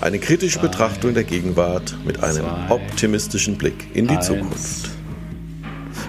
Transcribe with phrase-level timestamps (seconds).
[0.00, 4.18] Eine kritische Betrachtung der Gegenwart mit einem optimistischen Blick in die.
[4.20, 4.88] Zukunft.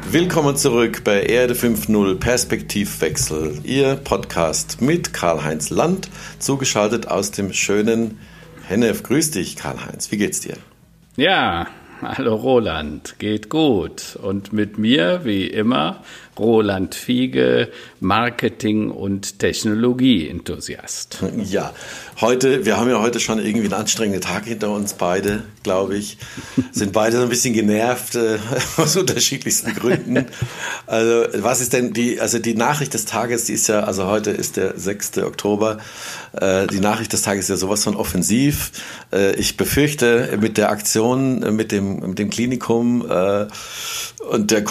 [0.10, 6.10] Willkommen zurück bei Erde 5.0 Perspektivwechsel, Ihr Podcast mit Karl-Heinz Land,
[6.40, 8.18] zugeschaltet aus dem schönen
[8.66, 9.04] Hennef.
[9.04, 10.10] Grüß dich, Karl-Heinz.
[10.10, 10.56] Wie geht's dir?
[11.18, 11.68] Ja,
[12.02, 14.18] hallo Roland, geht gut.
[14.22, 16.02] Und mit mir, wie immer,
[16.40, 21.20] Roland Fiege, Marketing- und Technologie-Enthusiast.
[21.44, 21.74] Ja,
[22.20, 26.18] heute, wir haben ja heute schon irgendwie einen anstrengenden Tag hinter uns beide, glaube ich.
[26.72, 28.40] Sind beide so ein bisschen genervt, äh,
[28.78, 30.26] aus unterschiedlichsten Gründen.
[30.88, 34.32] Also, was ist denn die, also die Nachricht des Tages, die ist ja, also heute
[34.32, 35.20] ist der 6.
[35.20, 35.80] Oktober,
[36.34, 38.72] äh, die Nachricht des Tages ist ja sowas von offensiv.
[39.12, 43.48] Äh, ich befürchte, mit der Aktion, äh, mit dem, mit dem Klinikum äh,
[44.30, 44.64] und der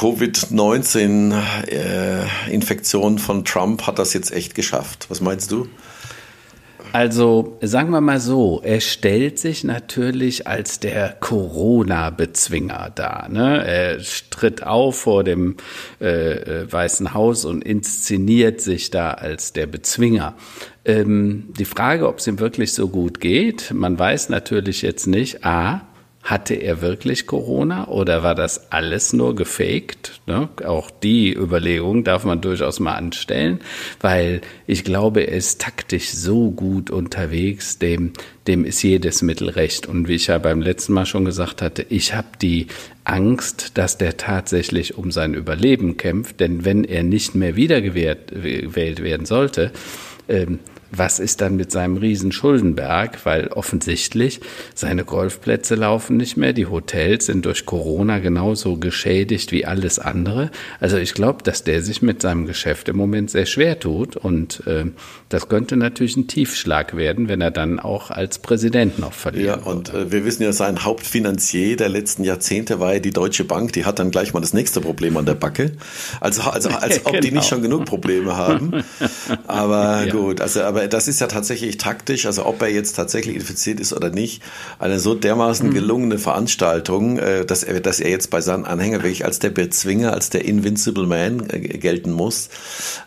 [1.51, 5.07] Covid-19-Infektion von Trump hat das jetzt echt geschafft.
[5.09, 5.69] Was meinst du?
[6.93, 13.29] Also sagen wir mal so, er stellt sich natürlich als der Corona-Bezwinger dar.
[13.29, 13.65] Ne?
[13.65, 13.99] Er
[14.31, 15.57] tritt auf vor dem
[16.01, 20.35] äh, äh, Weißen Haus und inszeniert sich da als der Bezwinger.
[20.85, 25.45] Ähm, die Frage, ob es ihm wirklich so gut geht, man weiß natürlich jetzt nicht.
[25.45, 25.83] A,
[26.23, 30.21] hatte er wirklich Corona oder war das alles nur gefaked?
[30.27, 30.49] Ne?
[30.65, 33.61] Auch die Überlegung darf man durchaus mal anstellen,
[34.01, 38.13] weil ich glaube, er ist taktisch so gut unterwegs, dem,
[38.47, 39.87] dem ist jedes Mittel recht.
[39.87, 42.67] Und wie ich ja beim letzten Mal schon gesagt hatte, ich habe die
[43.05, 49.25] Angst, dass der tatsächlich um sein Überleben kämpft, denn wenn er nicht mehr wiedergewählt werden
[49.27, 49.73] sollte,
[50.29, 50.61] ähm,
[50.93, 53.25] was ist dann mit seinem riesen Schuldenberg?
[53.25, 54.41] Weil offensichtlich
[54.75, 60.51] seine Golfplätze laufen nicht mehr, die Hotels sind durch Corona genauso geschädigt wie alles andere.
[60.81, 64.67] Also ich glaube, dass der sich mit seinem Geschäft im Moment sehr schwer tut und
[64.67, 64.85] äh,
[65.29, 69.47] das könnte natürlich ein Tiefschlag werden, wenn er dann auch als Präsident noch verliert.
[69.47, 73.45] Ja, und äh, wir wissen ja, sein Hauptfinanzier der letzten Jahrzehnte war ja die Deutsche
[73.45, 75.73] Bank, die hat dann gleich mal das nächste Problem an der Backe.
[76.21, 77.41] Also, also als ob die Genau.
[77.43, 78.83] nicht schon genug Probleme haben.
[79.47, 80.13] Aber Ja.
[80.13, 83.93] gut, also aber das ist ja tatsächlich taktisch, also ob er jetzt tatsächlich infiziert ist
[83.93, 84.43] oder nicht,
[84.79, 89.25] eine so dermaßen gelungene Veranstaltung, äh, dass er, dass er jetzt bei seinen Anhängern wirklich
[89.25, 92.51] als der Bezwinger, als der Invincible Man äh, gelten muss.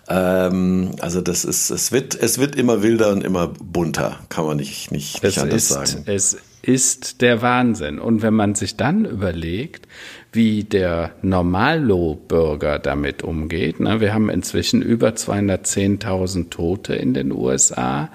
[0.08, 4.58] Ähm, also das ist, es wird, es wird immer wilder und immer bunter, kann man
[4.58, 6.04] nicht, nicht, nicht Es anders ist, sagen.
[6.08, 8.00] es ist der Wahnsinn.
[8.00, 9.88] Und wenn man sich dann überlegt,
[10.34, 18.10] wie der Normalo-Bürger damit umgeht, wir haben inzwischen über 210.000 Tote in den USA.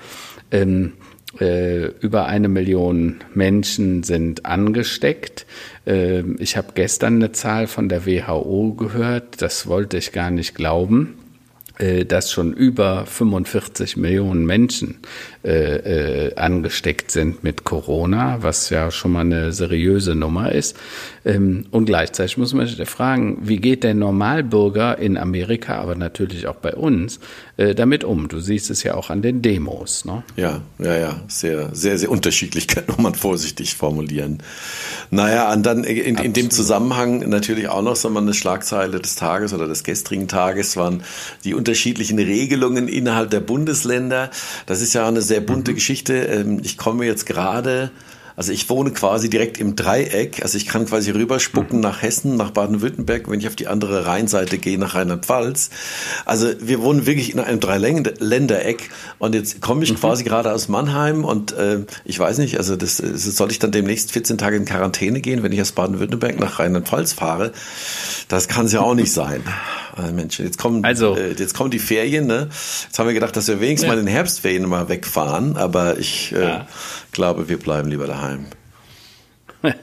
[0.50, 0.94] Ähm,
[1.40, 5.46] äh, über eine Million Menschen sind angesteckt.
[5.86, 10.54] Ähm, ich habe gestern eine Zahl von der WHO gehört, das wollte ich gar nicht
[10.54, 11.14] glauben
[12.06, 14.98] dass schon über 45 Millionen Menschen
[15.44, 20.76] äh, äh, angesteckt sind mit Corona, was ja schon mal eine seriöse Nummer ist.
[21.24, 26.48] Ähm, und gleichzeitig muss man sich fragen, wie geht der Normalbürger in Amerika, aber natürlich
[26.48, 27.20] auch bei uns,
[27.56, 28.28] äh, damit um?
[28.28, 30.04] Du siehst es ja auch an den Demos.
[30.04, 30.24] Ne?
[30.36, 34.42] Ja, ja, ja, sehr, sehr, sehr unterschiedlich, kann man vorsichtig formulieren.
[35.10, 39.54] Naja, und dann in, in dem Zusammenhang natürlich auch noch so eine Schlagzeile des Tages
[39.54, 41.04] oder des gestrigen Tages waren
[41.44, 44.30] die unterschiedlichen Regelungen innerhalb der Bundesländer.
[44.64, 46.14] Das ist ja eine sehr bunte Geschichte.
[46.14, 47.90] Ähm, Ich komme jetzt gerade
[48.38, 52.52] also ich wohne quasi direkt im Dreieck, also ich kann quasi rüberspucken nach Hessen, nach
[52.52, 55.70] Baden-Württemberg, wenn ich auf die andere Rheinseite gehe, nach Rheinland-Pfalz.
[56.24, 61.24] Also wir wohnen wirklich in einem Dreiländereck und jetzt komme ich quasi gerade aus Mannheim
[61.24, 64.66] und äh, ich weiß nicht, also das, das soll ich dann demnächst 14 Tage in
[64.66, 67.50] Quarantäne gehen, wenn ich aus Baden-Württemberg nach Rheinland-Pfalz fahre.
[68.28, 69.42] Das kann es ja auch nicht sein.
[69.98, 72.48] Äh, Mensch, jetzt kommen, Also- äh, jetzt kommen die Ferien, ne?
[72.50, 73.94] Jetzt haben wir gedacht, dass wir wenigstens Ja.
[73.94, 76.66] mal in den Herbstferien mal wegfahren, aber ich äh, Ja.
[77.12, 78.46] glaube, wir bleiben lieber daheim.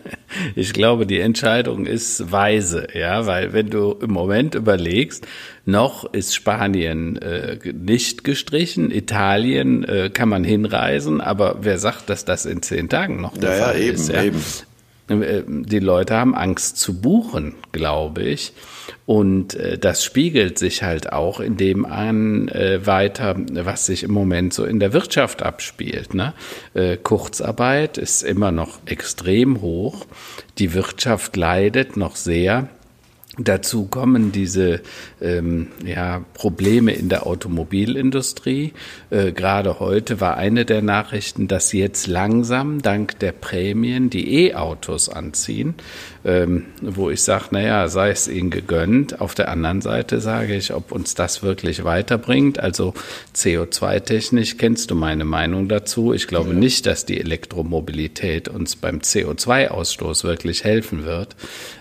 [0.55, 5.25] Ich glaube, die Entscheidung ist weise, ja, weil wenn du im Moment überlegst,
[5.65, 12.25] noch ist Spanien äh, nicht gestrichen, Italien äh, kann man hinreisen, aber wer sagt, dass
[12.25, 14.09] das in zehn Tagen noch der Ja, Fall eben, ist?
[14.09, 14.23] Ja?
[14.23, 14.37] eben.
[14.37, 14.41] äh,
[15.07, 18.53] die Leute haben Angst zu buchen, glaube ich.
[19.05, 24.11] Und äh, das spiegelt sich halt auch in dem an äh, weiter, was sich im
[24.11, 26.15] Moment so in der Wirtschaft abspielt.
[26.15, 26.33] Ne?
[26.73, 30.07] Äh, Kurzarbeit ist immer noch extrem hoch.
[30.57, 32.69] Die Wirtschaft leidet noch sehr.
[33.37, 34.81] Dazu kommen diese
[35.21, 38.71] ähm, ja, Probleme in der Automobilindustrie.
[39.09, 45.09] Äh, Gerade heute war eine der Nachrichten, dass jetzt langsam dank der Prämien die E-Autos
[45.09, 45.75] anziehen
[46.25, 49.21] ähm, wo ich sage, naja, sei es ihnen gegönnt.
[49.21, 52.59] Auf der anderen Seite sage ich, ob uns das wirklich weiterbringt.
[52.59, 52.95] Also
[53.35, 56.13] CO2-technisch kennst du meine Meinung dazu.
[56.13, 56.55] Ich glaube ja.
[56.55, 61.35] nicht, dass die Elektromobilität uns beim CO2-Ausstoß wirklich helfen wird.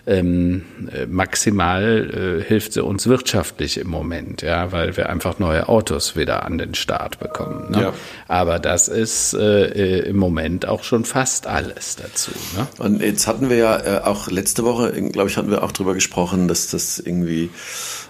[0.07, 5.71] Ähm, äh, maximal äh, hilft sie uns wirtschaftlich im Moment, ja, weil wir einfach neue
[5.71, 7.71] Autos wieder an den Start bekommen.
[7.71, 7.81] Ne?
[7.81, 7.93] Ja.
[8.29, 12.33] Aber das ist äh, äh im Moment auch schon fast alles dazu.
[12.55, 12.67] Ne?
[12.79, 15.95] Und jetzt hatten wir ja äh, auch letzte Woche, glaube ich, hatten wir auch darüber
[15.95, 17.51] gesprochen, dass das irgendwie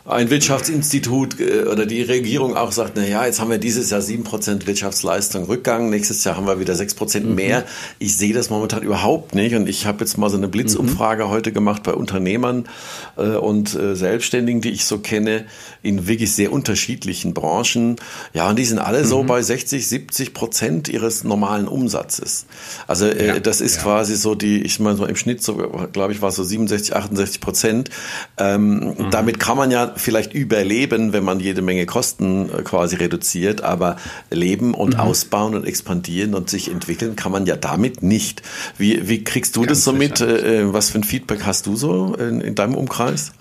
[0.06, 4.03] ein Wirtschaftsinstitut äh, oder die Regierung auch sagt, na ja, jetzt haben wir dieses Jahr
[4.03, 7.35] sieben Prozent Wirtschaftsleistung Rückgang, nächstes Jahr haben wir wieder sechs Prozent mhm.
[7.35, 7.65] mehr.
[7.99, 11.31] Ich sehe das momentan überhaupt nicht und ich habe jetzt mal so eine Blitzumfrage mhm.
[11.31, 12.69] heute gemacht bei Unternehmern
[13.17, 15.47] äh, und äh, Selbstständigen, die ich so kenne,
[15.82, 17.97] in wirklich sehr unterschiedlichen Branchen.
[18.35, 19.06] Ja, und die sind alle mhm.
[19.06, 22.44] so bei 60, 70 Prozent ihres normalen Umsatzes.
[22.87, 23.82] Also ja, das ist ja.
[23.82, 25.56] quasi so die, ich meine so im Schnitt so,
[25.93, 27.91] glaube ich, war es so 67, 68 Prozent.
[28.37, 29.11] Ähm, mhm.
[29.11, 33.97] Damit kann man ja vielleicht überleben, wenn man jede Menge Kosten äh, quasi reduziert, aber
[34.31, 35.01] leben und mhm.
[35.01, 38.43] ausbauen und expandieren und sich entwickeln kann man ja damit nicht.
[38.79, 40.21] Wie, wie kriegst du Ganz das so mit?
[40.21, 43.33] Äh, äh, was für ein Feedback hast du so in, in deinem Umkreis?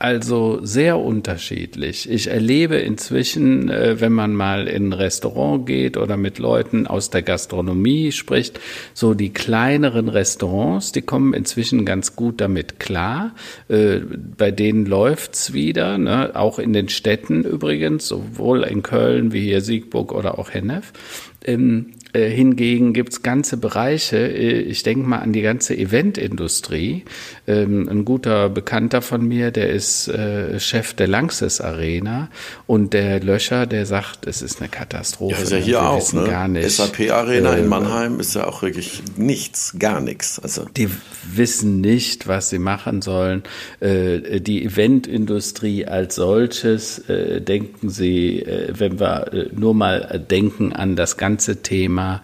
[0.00, 2.08] Also sehr unterschiedlich.
[2.08, 7.10] Ich erlebe inzwischen, äh, wenn man mal in ein Restaurant geht oder mit Leuten aus
[7.10, 8.60] der Gastronomie spricht,
[8.94, 13.34] so die kleineren Restaurants, die kommen inzwischen ganz gut damit klar.
[13.68, 13.98] Äh,
[14.36, 16.30] bei denen läuft's wieder, ne?
[16.36, 20.92] auch in den Städten übrigens, sowohl in Köln wie hier Siegburg oder auch Hennef.
[22.14, 27.04] Äh, hingegen gibt's ganze Bereiche, äh, ich denke mal an die ganze Eventindustrie.
[27.46, 32.30] Ähm, ein guter Bekannter von mir, der ist äh, Chef der Lanxess Arena
[32.66, 35.36] und der Löscher, der sagt, es ist eine Katastrophe.
[35.36, 36.24] Ja, ist ja hier auch, ne?
[36.24, 36.70] Gar nicht.
[36.70, 40.38] SAP Arena in Mannheim ist ja auch wirklich nichts, gar nichts.
[40.38, 40.64] Also.
[40.76, 40.88] Die
[41.30, 43.42] wissen nicht, was sie machen sollen.
[43.80, 51.97] Die Eventindustrie als solches, denken sie, wenn wir nur mal denken an das ganze Thema
[51.98, 52.22] Thema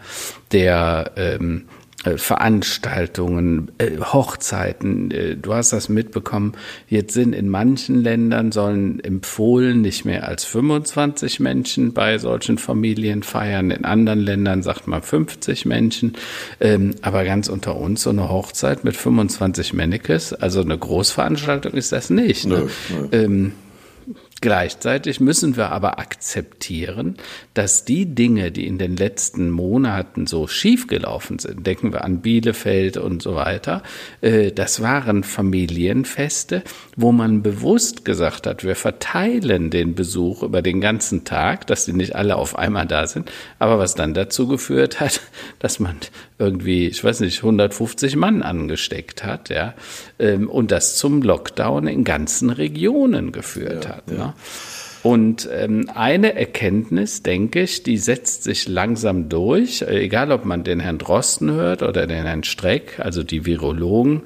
[0.53, 1.65] der ähm,
[2.05, 5.11] äh, Veranstaltungen, äh, Hochzeiten.
[5.11, 6.53] Äh, du hast das mitbekommen.
[6.87, 13.23] Jetzt sind in manchen Ländern sollen empfohlen nicht mehr als 25 Menschen bei solchen Familien
[13.23, 13.71] feiern.
[13.71, 16.13] In anderen Ländern sagt man 50 Menschen.
[16.61, 21.91] Ähm, aber ganz unter uns so eine Hochzeit mit 25 Mannekes, also eine Großveranstaltung ist
[21.91, 22.47] das nicht.
[22.47, 22.69] Ne?
[22.91, 23.09] Nö, nö.
[23.13, 23.53] Ähm,
[24.41, 27.17] Gleichzeitig müssen wir aber akzeptieren,
[27.55, 32.97] dass die Dinge, die in den letzten Monaten so schiefgelaufen sind, denken wir an Bielefeld
[32.97, 33.83] und so weiter,
[34.21, 36.63] äh, das waren Familienfeste,
[36.97, 41.95] wo man bewusst gesagt hat, wir verteilen den Besuch über den ganzen Tag, dass die
[41.95, 45.21] nicht alle auf einmal da sind, aber was dann dazu geführt hat,
[45.59, 45.97] dass man
[46.39, 49.75] irgendwie, ich weiß nicht, 150 Mann angesteckt hat, ja,
[50.19, 54.05] ähm, und das zum Lockdown in ganzen Regionen geführt ja, hat.
[54.25, 54.35] Ja.
[55.05, 60.65] Und ähm, eine Erkenntnis, denke ich, die setzt sich langsam durch, äh, egal ob man
[60.65, 64.23] den Herrn Drosten hört oder den Herrn Streck, also die Virologen,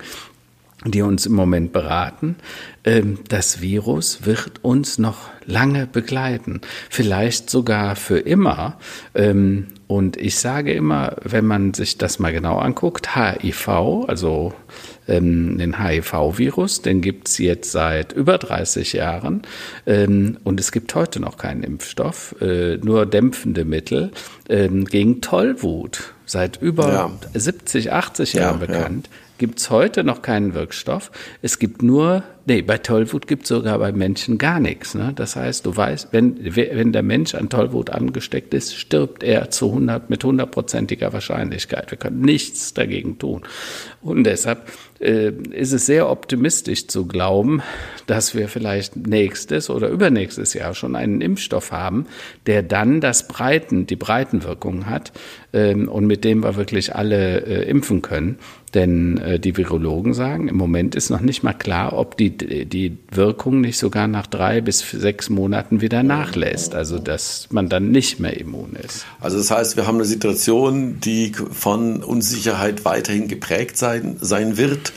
[0.84, 2.36] die uns im Moment beraten,
[2.84, 8.78] ähm, das Virus wird uns noch lange begleiten, vielleicht sogar für immer.
[9.16, 14.52] Ähm, und ich sage immer, wenn man sich das mal genau anguckt, HIV, also
[15.08, 19.42] ähm, den HIV-Virus, den gibt's jetzt seit über 30 Jahren
[19.86, 24.10] ähm, und es gibt heute noch keinen Impfstoff, äh, nur dämpfende Mittel
[24.48, 27.10] ähm, gegen Tollwut, seit über ja.
[27.34, 29.08] 70, 80 Jahren ja, bekannt.
[29.10, 31.10] Ja gibt es heute noch keinen Wirkstoff.
[31.40, 34.94] Es gibt nur, nee, bei Tollwut gibt es sogar bei Menschen gar nichts.
[34.94, 35.12] Ne?
[35.14, 39.68] Das heißt, du weißt, wenn, wenn der Mensch an Tollwut angesteckt ist, stirbt er zu
[39.68, 41.90] 100, mit hundertprozentiger Wahrscheinlichkeit.
[41.90, 43.42] Wir können nichts dagegen tun.
[44.00, 47.62] Und deshalb äh, ist es sehr optimistisch zu glauben,
[48.06, 52.06] dass wir vielleicht nächstes oder übernächstes Jahr schon einen Impfstoff haben,
[52.46, 55.12] der dann das Breiten, die Breitenwirkung hat
[55.52, 58.38] ähm, und mit dem wir wirklich alle äh, impfen können.
[58.74, 62.96] Denn äh, die Virologen sagen, im Moment ist noch nicht mal klar, ob die, die
[63.10, 66.74] Wirkung nicht sogar nach drei bis sechs Monaten wieder nachlässt.
[66.74, 69.06] Also dass man dann nicht mehr immun ist.
[69.20, 74.92] Also das heißt, wir haben eine Situation, die von Unsicherheit weiterhin geprägt sein, sein wird.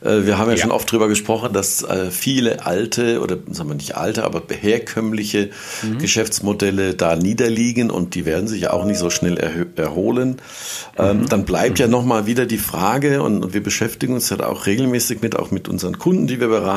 [0.00, 3.70] Äh, wir haben ja, ja, schon oft darüber gesprochen, dass äh, viele alte oder sagen
[3.70, 5.50] wir nicht alte, aber herkömmliche
[5.82, 5.98] mhm.
[5.98, 9.38] Geschäftsmodelle da niederliegen und die werden sich ja auch nicht so schnell
[9.76, 10.36] erholen.
[10.98, 11.28] Ähm, mhm.
[11.28, 11.82] Dann bleibt mhm.
[11.82, 15.68] ja nochmal wieder die Frage und wir beschäftigen uns ja auch regelmäßig mit, auch mit
[15.68, 16.71] unseren Kunden, die wir beraten.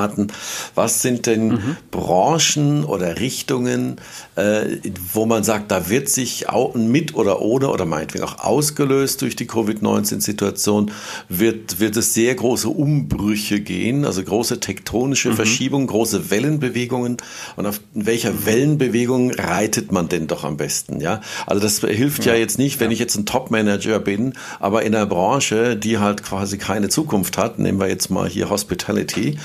[0.75, 1.77] Was sind denn mhm.
[1.91, 3.97] Branchen oder Richtungen,
[4.35, 4.77] äh,
[5.13, 9.35] wo man sagt, da wird sich auch mit oder ohne oder meinetwegen auch ausgelöst durch
[9.35, 10.91] die Covid-19-Situation,
[11.29, 15.35] wird, wird es sehr große Umbrüche gehen, also große tektonische mhm.
[15.35, 17.17] Verschiebungen, große Wellenbewegungen.
[17.55, 18.45] Und auf welcher mhm.
[18.45, 20.99] Wellenbewegung reitet man denn doch am besten?
[21.01, 22.93] Ja, also das hilft ja, ja jetzt nicht, wenn ja.
[22.93, 27.59] ich jetzt ein Top-Manager bin, aber in einer Branche, die halt quasi keine Zukunft hat,
[27.59, 29.37] nehmen wir jetzt mal hier Hospitality,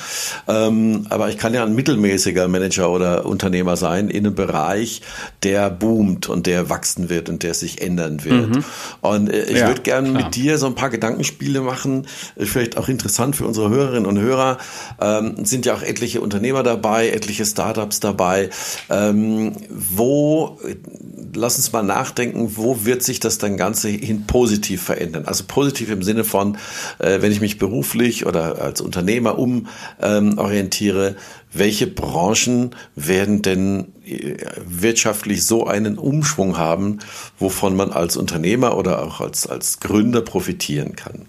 [0.50, 5.02] ähm, aber ich kann ja ein mittelmäßiger Manager oder Unternehmer sein in einem Bereich,
[5.42, 8.50] der boomt und der wachsen wird und der sich ändern wird.
[8.50, 8.64] Mhm.
[9.00, 12.76] Und äh, ich ja, würde gerne mit dir so ein paar Gedankenspiele machen, äh, vielleicht
[12.76, 14.59] auch interessant für unsere Hörerinnen und Hörer.
[15.00, 18.50] Ähm, sind ja auch etliche Unternehmer dabei, etliche Startups dabei.
[18.88, 20.59] Ähm, wo,
[21.35, 25.25] lass uns mal nachdenken, wo wird sich das dann Ganze hin positiv verändern?
[25.26, 26.59] Also positiv im Sinne von,
[26.99, 30.38] äh, wenn ich mich beruflich oder als Unternehmer umorientiere, ähm,
[31.52, 37.00] welche Branchen werden denn äh, wirtschaftlich so einen Umschwung haben,
[37.38, 41.26] wovon man als Unternehmer oder auch als, als Gründer profitieren kann?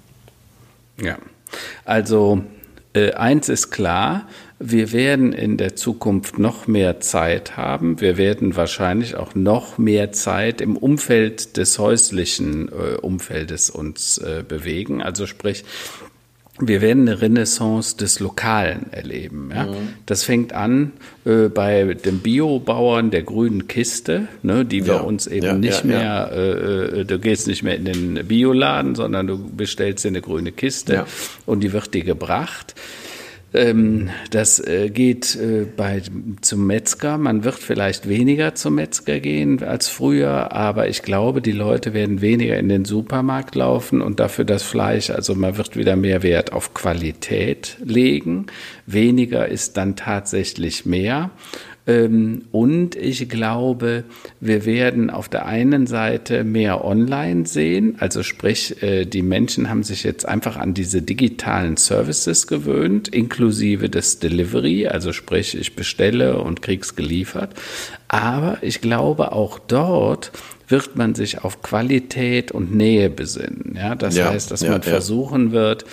[1.01, 1.17] Ja,
[1.85, 2.43] also
[2.93, 4.27] äh, eins ist klar,
[4.59, 7.99] wir werden in der Zukunft noch mehr Zeit haben.
[7.99, 14.43] Wir werden wahrscheinlich auch noch mehr Zeit im Umfeld des häuslichen äh, Umfeldes uns äh,
[14.47, 15.01] bewegen.
[15.01, 15.63] Also sprich,
[16.67, 19.49] wir werden eine Renaissance des Lokalen erleben.
[19.53, 19.65] Ja?
[19.65, 19.89] Mhm.
[20.05, 20.93] Das fängt an
[21.25, 24.99] äh, bei dem Biobauern der grünen Kiste, ne, die wir ja.
[25.01, 29.27] uns eben ja, nicht mehr, äh, äh, du gehst nicht mehr in den Bioladen, sondern
[29.27, 31.05] du bestellst dir eine grüne Kiste
[31.45, 32.75] und die wird dir gebracht.
[33.53, 36.01] Ähm, das äh, geht äh, bei,
[36.39, 37.17] zum Metzger.
[37.17, 42.21] Man wird vielleicht weniger zum Metzger gehen als früher, aber ich glaube, die Leute werden
[42.21, 46.53] weniger in den Supermarkt laufen und dafür das Fleisch, also man wird wieder mehr Wert
[46.53, 48.47] auf Qualität legen.
[48.85, 51.31] Weniger ist dann tatsächlich mehr.
[51.87, 54.03] Ähm, und ich glaube,
[54.39, 59.83] wir werden auf der einen Seite mehr online sehen, also sprich, äh, die Menschen haben
[59.83, 66.39] sich jetzt einfach an diese digitalen Services gewöhnt, inklusive des Delivery, also sprich, ich bestelle
[66.41, 67.53] und krieg's geliefert.
[68.07, 70.31] Aber ich glaube, auch dort
[70.67, 73.75] wird man sich auf Qualität und Nähe besinnen.
[73.75, 74.89] Ja, das ja, heißt, dass ja, man ja.
[74.89, 75.85] versuchen wird,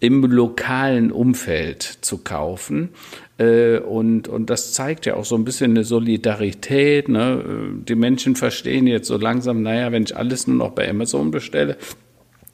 [0.00, 2.90] im lokalen Umfeld zu kaufen
[3.38, 7.08] und, und das zeigt ja auch so ein bisschen eine Solidarität.
[7.08, 7.74] Ne?
[7.86, 11.76] Die Menschen verstehen jetzt so langsam, naja, wenn ich alles nur noch bei Amazon bestelle,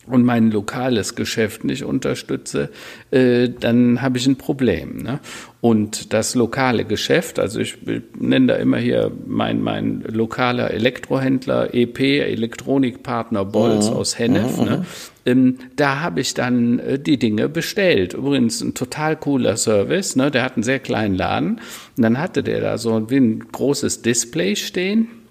[0.06, 2.70] und mein lokales Geschäft nicht unterstütze,
[3.10, 4.98] äh, dann habe ich ein Problem.
[4.98, 5.20] Ne?
[5.60, 7.78] Und das lokale Geschäft, also ich
[8.18, 13.96] nenne da immer hier mein, mein lokaler Elektrohändler EP, Elektronikpartner Bolz mhm.
[13.96, 14.64] aus Hennef, mhm.
[14.64, 14.86] ne?
[15.24, 18.14] Ähm, da habe ich dann äh, die Dinge bestellt.
[18.14, 20.32] Übrigens ein total cooler Service, ne?
[20.32, 21.60] der hat einen sehr kleinen Laden.
[21.96, 25.21] Und dann hatte der da so wie ein großes Display stehen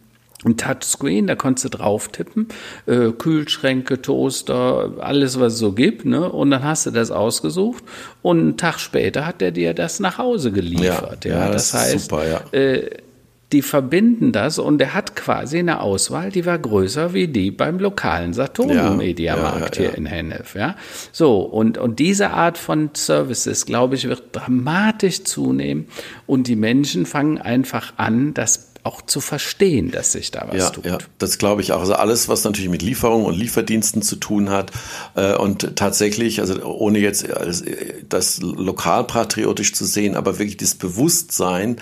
[0.46, 2.48] ein Touchscreen, da konntest du drauf tippen,
[2.88, 6.32] äh, Kühlschränke, Toaster, alles was es so gibt, ne?
[6.32, 7.84] Und dann hast du das ausgesucht
[8.22, 11.26] und einen Tag später hat er dir das nach Hause geliefert.
[11.26, 12.42] Ja, ja, ja das, das heißt, super, ja.
[12.52, 12.90] Äh,
[13.52, 17.80] die verbinden das und er hat quasi eine Auswahl, die war größer wie die beim
[17.80, 20.76] lokalen Saturn ja, ja, ja, hier in Hennef, ja.
[21.12, 25.88] So und und diese Art von Services, glaube ich, wird dramatisch zunehmen
[26.28, 30.70] und die Menschen fangen einfach an, das auch zu verstehen, dass sich da was ja,
[30.70, 30.86] tut.
[30.86, 31.82] Ja, das glaube ich auch.
[31.82, 34.72] Also alles, was natürlich mit Lieferung und Lieferdiensten zu tun hat
[35.16, 37.28] äh, und tatsächlich, also ohne jetzt
[38.10, 41.78] das lokalpatriotisch zu sehen, aber wirklich das Bewusstsein,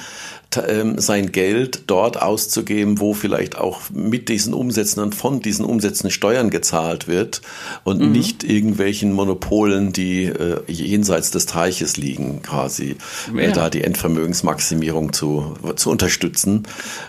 [0.51, 6.49] sein Geld dort auszugeben, wo vielleicht auch mit diesen Umsätzen und von diesen Umsätzen Steuern
[6.49, 7.41] gezahlt wird
[7.83, 8.11] und mhm.
[8.11, 12.97] nicht irgendwelchen Monopolen, die äh, jenseits des Teiches liegen, quasi
[13.31, 13.49] äh, ja.
[13.49, 16.63] äh, da die Endvermögensmaximierung zu, zu unterstützen.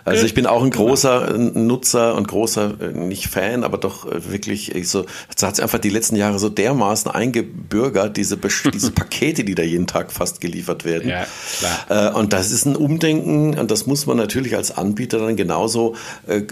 [0.04, 1.58] Also ich bin auch ein großer genau.
[1.60, 5.78] Nutzer und großer, äh, nicht Fan, aber doch äh, wirklich so, es hat sich einfach
[5.78, 10.84] die letzten Jahre so dermaßen eingebürgert, diese, diese Pakete, die da jeden Tag fast geliefert
[10.84, 11.08] werden.
[11.08, 11.26] Ja,
[11.58, 12.10] klar.
[12.12, 15.94] Äh, und das ist ein Umdenken und das muss man natürlich als Anbieter dann genauso
[16.26, 16.42] äh,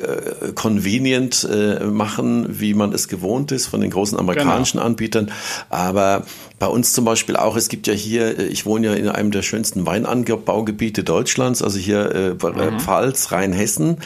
[0.55, 4.87] convenient äh, machen, wie man es gewohnt ist von den großen amerikanischen genau.
[4.87, 5.31] Anbietern.
[5.69, 6.25] Aber
[6.59, 9.43] bei uns zum Beispiel auch, es gibt ja hier, ich wohne ja in einem der
[9.43, 12.81] schönsten Weinanbaugebiete Deutschlands, also hier äh, mhm.
[12.81, 13.99] Pfalz, Rheinhessen,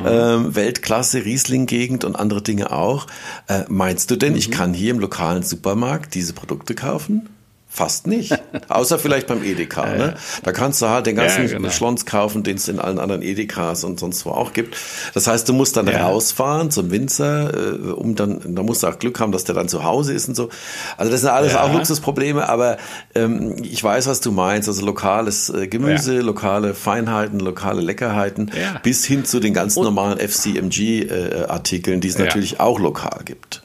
[0.00, 0.06] mhm.
[0.06, 3.06] äh, Weltklasse, Riesling-Gegend und andere Dinge auch.
[3.48, 4.38] Äh, meinst du denn, mhm.
[4.38, 7.28] ich kann hier im lokalen Supermarkt diese Produkte kaufen?
[7.74, 8.38] Fast nicht.
[8.68, 9.86] Außer vielleicht beim Edeka.
[9.86, 10.14] Ja, ne?
[10.42, 11.70] Da kannst du halt den ganzen ja, genau.
[11.70, 14.76] Schlons kaufen, den es in allen anderen Edekas und sonst wo auch gibt.
[15.14, 16.06] Das heißt, du musst dann ja.
[16.06, 19.70] rausfahren zum Winzer, äh, um dann, da musst du auch Glück haben, dass der dann
[19.70, 20.50] zu Hause ist und so.
[20.98, 22.76] Also das sind alles auch Luxusprobleme, aber
[23.14, 24.68] ähm, ich weiß, was du meinst.
[24.68, 28.50] Also lokales äh, Gemüse, lokale Feinheiten, lokale Leckerheiten,
[28.82, 33.61] bis hin zu den ganz und normalen FCMG-Artikeln, äh, die es natürlich auch lokal gibt.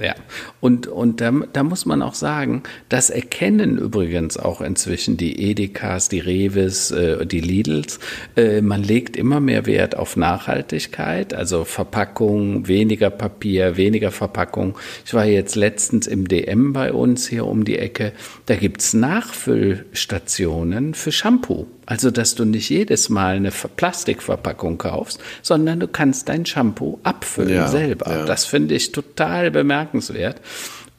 [0.00, 0.14] Ja,
[0.60, 6.08] und, und da, da muss man auch sagen, das erkennen übrigens auch inzwischen die Edekas,
[6.08, 7.98] die Reves, äh, die Lidls.
[8.36, 14.78] Äh, man legt immer mehr Wert auf Nachhaltigkeit, also Verpackung, weniger Papier, weniger Verpackung.
[15.04, 18.12] Ich war jetzt letztens im DM bei uns hier um die Ecke.
[18.46, 21.66] Da gibt's Nachfüllstationen für Shampoo.
[21.90, 27.54] Also, dass du nicht jedes Mal eine Plastikverpackung kaufst, sondern du kannst dein Shampoo abfüllen
[27.54, 28.10] ja, selber.
[28.10, 28.24] Ja.
[28.26, 30.42] Das finde ich total bemerkenswert.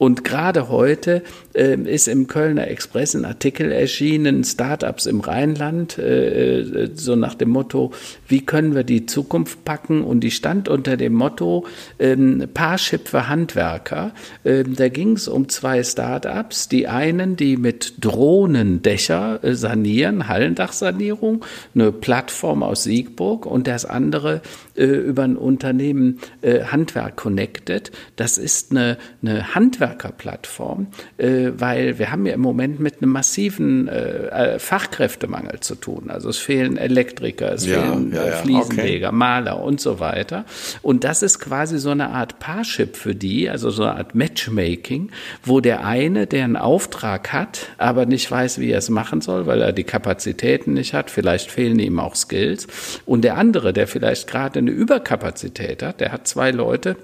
[0.00, 6.60] Und gerade heute äh, ist im Kölner Express ein Artikel erschienen, Startups im Rheinland, äh,
[6.60, 7.92] äh, so nach dem Motto,
[8.26, 10.02] wie können wir die Zukunft packen?
[10.02, 11.66] Und die stand unter dem Motto
[11.98, 14.14] ähm, Parship für Handwerker.
[14.42, 16.68] Ähm, da ging es um zwei Startups.
[16.68, 24.40] Die einen, die mit Drohnendächer äh, sanieren, Hallendachsanierung, eine Plattform aus Siegburg und das andere
[24.80, 27.92] äh, über ein Unternehmen äh, Handwerk Connected.
[28.16, 33.12] Das ist eine, eine Handwerk Handwerkerplattform, äh, weil wir haben ja im Moment mit einem
[33.12, 36.10] massiven äh, Fachkräftemangel zu tun.
[36.10, 38.32] Also es fehlen Elektriker, es ja, fehlen ja, ja.
[38.36, 39.16] Fliesenleger, okay.
[39.16, 40.44] Maler und so weiter.
[40.82, 45.10] Und das ist quasi so eine Art Parship für die, also so eine Art Matchmaking,
[45.42, 49.46] wo der eine, der einen Auftrag hat, aber nicht weiß, wie er es machen soll,
[49.46, 52.66] weil er die Kapazitäten nicht hat, vielleicht fehlen ihm auch Skills.
[53.06, 56.96] Und der andere, der vielleicht gerade eine Überkapazität hat, der hat zwei Leute,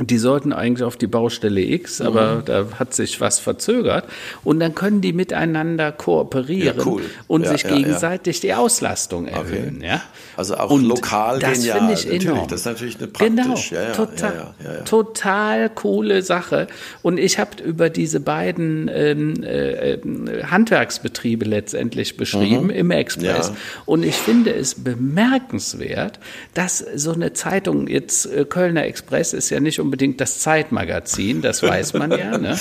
[0.00, 2.44] die sollten eigentlich auf die Baustelle X, aber mhm.
[2.44, 4.04] da hat sich was verzögert.
[4.44, 7.02] Und dann können die miteinander kooperieren ja, cool.
[7.26, 9.76] und ja, sich ja, gegenseitig die Auslastung erhöhen.
[9.78, 9.86] Okay.
[9.86, 10.02] Ja?
[10.36, 11.92] Also auch und lokal das genial.
[11.92, 12.26] Ich natürlich.
[12.26, 12.48] Enorm.
[12.48, 13.70] Das ist natürlich eine praktisch.
[13.70, 16.68] Genau, total, total coole Sache.
[17.02, 19.98] Und ich habe über diese beiden ähm, äh,
[20.44, 22.70] Handwerksbetriebe letztendlich beschrieben mhm.
[22.70, 23.52] im Express.
[23.84, 26.20] Und ich finde es bemerkenswert,
[26.54, 31.40] dass so eine Zeitung, jetzt äh, Kölner Express ist ja nicht um unbedingt das Zeitmagazin,
[31.40, 32.36] das weiß man ja.
[32.36, 32.58] Ne?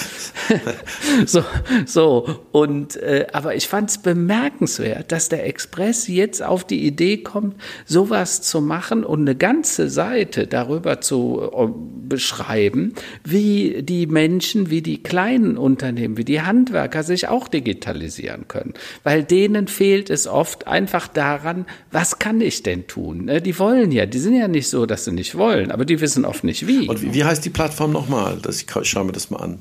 [1.26, 1.44] so,
[1.86, 7.18] so und äh, aber ich fand es bemerkenswert, dass der Express jetzt auf die Idee
[7.18, 11.70] kommt, sowas zu machen und eine ganze Seite darüber zu uh,
[12.08, 12.94] beschreiben,
[13.26, 19.24] wie die Menschen, wie die kleinen Unternehmen, wie die Handwerker sich auch digitalisieren können, weil
[19.24, 23.26] denen fehlt es oft einfach daran, was kann ich denn tun?
[23.26, 23.42] Ne?
[23.42, 26.24] Die wollen ja, die sind ja nicht so, dass sie nicht wollen, aber die wissen
[26.24, 26.88] oft nicht wie.
[26.88, 28.38] Und wie, wie heißt die Plattform nochmal?
[28.39, 29.60] Das, ich schaue mir das mal an.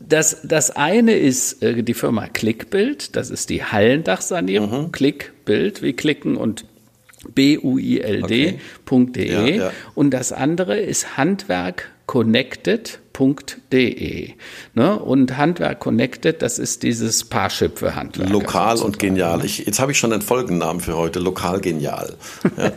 [0.00, 4.86] Das, das eine ist äh, die Firma Clickbild, das ist die Hallendachsanierung.
[4.86, 4.92] Mhm.
[4.92, 6.64] Clickbild, wie klicken und
[7.32, 8.58] B-U-I-L-D.de.
[8.90, 9.30] Okay.
[9.30, 9.72] Ja, ja.
[9.94, 14.32] Und das andere ist Handwerk Connected handwerk.de.
[14.74, 14.98] Ne?
[14.98, 18.28] Und Handwerk Connected, das ist dieses Parship für Handwerk.
[18.30, 19.44] Lokal und genial.
[19.44, 21.18] Ich, jetzt habe ich schon einen Folgennamen für heute.
[21.18, 22.14] Lokal genial.
[22.56, 22.72] Ja,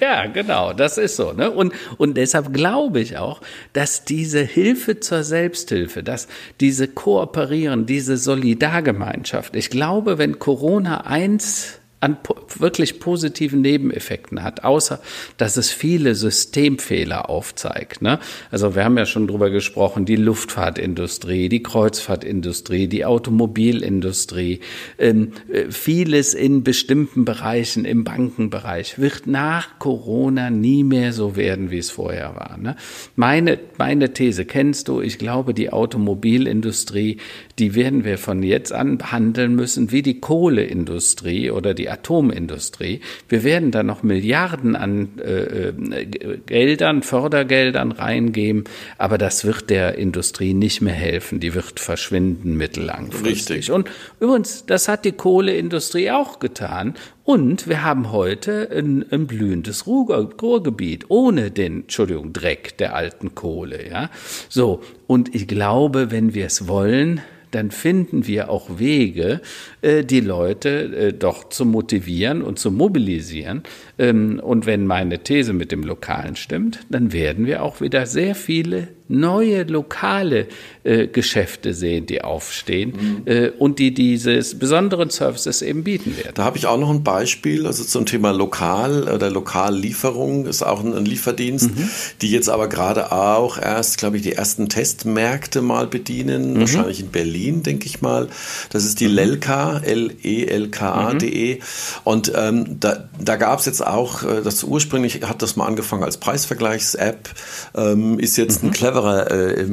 [0.00, 1.32] ja genau, das ist so.
[1.32, 1.50] Ne?
[1.50, 3.40] Und, und deshalb glaube ich auch,
[3.72, 6.28] dass diese Hilfe zur Selbsthilfe, dass
[6.60, 12.18] diese Kooperieren, diese Solidargemeinschaft, ich glaube, wenn Corona eins an
[12.58, 15.00] wirklich positiven Nebeneffekten hat, außer
[15.38, 18.02] dass es viele Systemfehler aufzeigt.
[18.02, 18.18] Ne?
[18.50, 24.60] Also wir haben ja schon drüber gesprochen, die Luftfahrtindustrie, die Kreuzfahrtindustrie, die Automobilindustrie,
[24.98, 31.70] ähm, äh, vieles in bestimmten Bereichen, im Bankenbereich, wird nach Corona nie mehr so werden,
[31.70, 32.58] wie es vorher war.
[32.58, 32.76] Ne?
[33.16, 37.16] Meine, meine These kennst du, ich glaube, die Automobilindustrie,
[37.58, 43.00] die werden wir von jetzt an behandeln müssen wie die Kohleindustrie oder die Atomindustrie.
[43.28, 48.64] Wir werden da noch Milliarden an äh, äh, Geldern, Fördergeldern reingeben,
[48.98, 51.38] aber das wird der Industrie nicht mehr helfen.
[51.38, 53.56] Die wird verschwinden mittellangfristig.
[53.56, 53.70] Richtig.
[53.70, 53.88] Und
[54.18, 56.94] übrigens, das hat die Kohleindustrie auch getan.
[57.24, 63.34] Und wir haben heute ein, ein blühendes Ruhr, Ruhrgebiet ohne den, Entschuldigung, Dreck der alten
[63.34, 64.10] Kohle, ja.
[64.50, 64.82] So.
[65.06, 67.22] Und ich glaube, wenn wir es wollen,
[67.54, 69.40] dann finden wir auch Wege,
[69.80, 73.62] äh, die Leute äh, doch zu motivieren und zu mobilisieren.
[73.98, 78.34] Ähm, und wenn meine These mit dem Lokalen stimmt, dann werden wir auch wieder sehr
[78.34, 80.46] viele neue lokale
[80.82, 83.22] äh, Geschäfte sehen, die aufstehen mhm.
[83.26, 86.32] äh, und die dieses besonderen Services eben bieten werden.
[86.34, 90.82] Da habe ich auch noch ein Beispiel, also zum Thema Lokal oder Lokallieferung ist auch
[90.82, 91.90] ein, ein Lieferdienst, mhm.
[92.22, 96.60] die jetzt aber gerade auch erst, glaube ich, die ersten Testmärkte mal bedienen, mhm.
[96.60, 98.28] wahrscheinlich in Berlin, denke ich mal.
[98.70, 99.14] Das ist die mhm.
[99.14, 101.56] Lelka, L-E-L-K-A.de.
[101.56, 101.60] Mhm.
[102.04, 106.04] Und ähm, da, da gab es jetzt auch, äh, das ursprünglich hat das mal angefangen
[106.04, 107.28] als Preisvergleichs-App,
[107.76, 109.66] ähm, ist jetzt ein clever cleverer äh,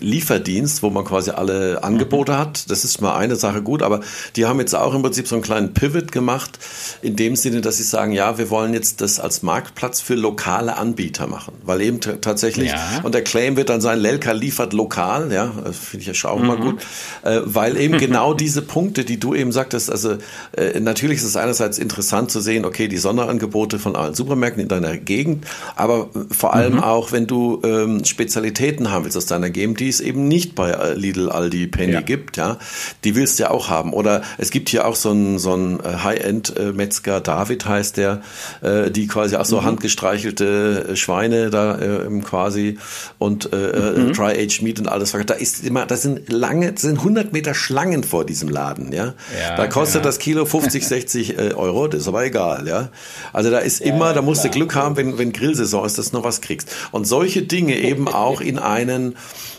[0.00, 2.38] Lieferdienst, wo man quasi alle Angebote mhm.
[2.38, 2.70] hat.
[2.70, 4.00] Das ist mal eine Sache gut, aber
[4.36, 6.58] die haben jetzt auch im Prinzip so einen kleinen Pivot gemacht,
[7.02, 10.76] in dem Sinne, dass sie sagen, ja, wir wollen jetzt das als Marktplatz für lokale
[10.76, 13.00] Anbieter machen, weil eben tatsächlich, ja.
[13.02, 16.38] und der Claim wird dann sein, Lelka liefert lokal, ja, finde ich ja schon auch
[16.38, 16.46] mhm.
[16.46, 16.80] mal gut,
[17.22, 20.16] äh, weil eben genau diese Punkte, die du eben sagtest, also
[20.52, 24.68] äh, natürlich ist es einerseits interessant zu sehen, okay, die Sonderangebote von allen Supermärkten in
[24.68, 26.84] deiner Gegend, aber vor allem mhm.
[26.84, 30.54] auch, wenn du ähm, speziell Spezialitäten haben willst aus deiner Game, die es eben nicht
[30.54, 32.00] bei äh, Lidl, Aldi, Penny ja.
[32.00, 32.58] gibt, ja,
[33.02, 33.92] die willst du ja auch haben.
[33.92, 38.22] Oder es gibt hier auch so einen so einen äh, High-End-Metzger, David heißt der,
[38.60, 39.64] äh, die quasi auch so mhm.
[39.64, 42.78] handgestreichelte Schweine da äh, quasi
[43.18, 44.12] und äh, mhm.
[44.12, 45.12] Dry-Aged Meat und alles.
[45.26, 49.14] Da ist immer, das sind lange, das sind 100 Meter Schlangen vor diesem Laden, ja.
[49.40, 50.04] ja da kostet ja.
[50.04, 52.90] das Kilo 50, 60 Euro, das ist aber egal, ja.
[53.32, 56.16] Also da ist immer, da musst du Glück haben, wenn, wenn Grillsaison ist, dass du
[56.18, 56.70] noch was kriegst.
[56.92, 59.16] Und solche Dinge eben auch auch in einen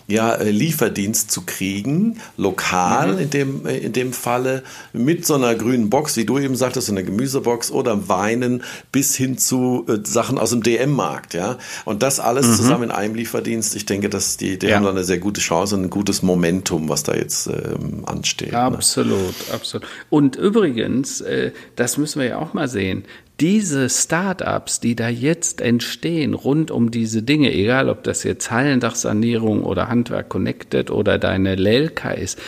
[0.10, 3.20] ja, äh, Lieferdienst zu kriegen, lokal mhm.
[3.20, 6.88] in, dem, äh, in dem Falle, mit so einer grünen Box, wie du eben sagtest,
[6.88, 11.34] so einer Gemüsebox oder Weinen bis hin zu äh, Sachen aus dem DM-Markt.
[11.34, 11.58] Ja?
[11.86, 12.54] Und das alles mhm.
[12.54, 14.78] zusammen in einem Lieferdienst, ich denke, dass die, die ja.
[14.78, 18.52] haben da eine sehr gute Chance und ein gutes Momentum, was da jetzt ähm, ansteht.
[18.52, 18.60] Ne?
[18.60, 19.54] Absolut, ne?
[19.54, 19.88] absolut.
[20.10, 23.04] Und übrigens, äh, das müssen wir ja auch mal sehen,
[23.40, 29.64] diese Startups, die da jetzt entstehen rund um diese Dinge, egal ob das jetzt Hallendachsanierung
[29.64, 32.40] oder Handwerk Connected oder deine Lelka ist,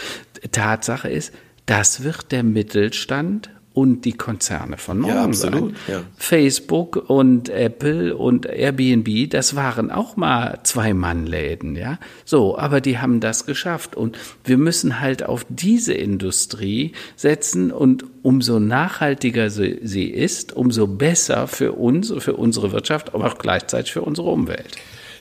[0.51, 1.33] Tatsache ist,
[1.65, 5.95] das wird der Mittelstand und die Konzerne von morgen ja, absolut, sein.
[5.95, 6.03] Ja.
[6.17, 11.97] Facebook und Apple und Airbnb, das waren auch mal zwei Mann-Läden, ja.
[12.25, 18.03] So, aber die haben das geschafft und wir müssen halt auf diese Industrie setzen und
[18.23, 23.93] umso nachhaltiger sie, sie ist, umso besser für uns, für unsere Wirtschaft, aber auch gleichzeitig
[23.93, 24.77] für unsere Umwelt.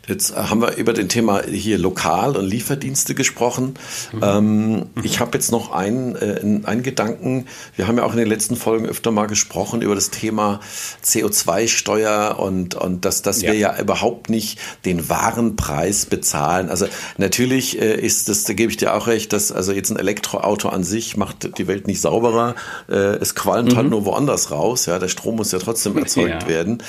[0.07, 3.75] Jetzt haben wir über den Thema hier Lokal- und Lieferdienste gesprochen.
[4.13, 4.21] Mhm.
[4.23, 7.47] Ähm, ich habe jetzt noch einen, äh, einen Gedanken.
[7.77, 10.61] Wir haben ja auch in den letzten Folgen öfter mal gesprochen über das Thema
[11.05, 13.53] CO2-Steuer und, und dass, dass ja.
[13.53, 16.71] wir ja überhaupt nicht den wahren Preis bezahlen.
[16.71, 16.87] Also
[17.19, 20.69] natürlich äh, ist das, da gebe ich dir auch recht, dass also jetzt ein Elektroauto
[20.71, 22.55] an sich macht die Welt nicht sauberer.
[22.89, 23.77] Äh, es qualmt halt mhm.
[23.77, 24.87] halt nur woanders raus.
[24.87, 26.49] Ja, der Strom muss ja trotzdem erzeugt ja.
[26.49, 26.83] werden.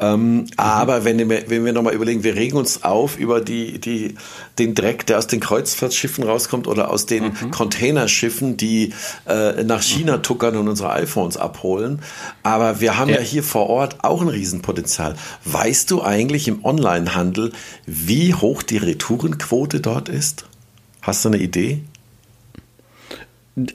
[0.00, 0.46] Ähm, mhm.
[0.56, 4.16] Aber wenn wir, wenn wir nochmal überlegen, wir regen uns uns auf über die, die,
[4.58, 7.50] den Dreck, der aus den Kreuzfahrtschiffen rauskommt oder aus den mhm.
[7.52, 8.92] Containerschiffen, die
[9.28, 10.22] äh, nach China mhm.
[10.24, 12.02] tuckern und unsere iPhones abholen.
[12.42, 13.16] Aber wir haben ja.
[13.16, 15.14] ja hier vor Ort auch ein Riesenpotenzial.
[15.44, 17.52] Weißt du eigentlich im Onlinehandel,
[17.86, 20.46] wie hoch die Retourenquote dort ist?
[21.02, 21.82] Hast du eine Idee?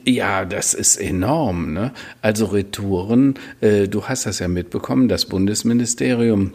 [0.04, 1.72] Ja, das ist enorm.
[1.72, 1.92] Ne?
[2.20, 6.52] Also Retouren, äh, du hast das ja mitbekommen, das Bundesministerium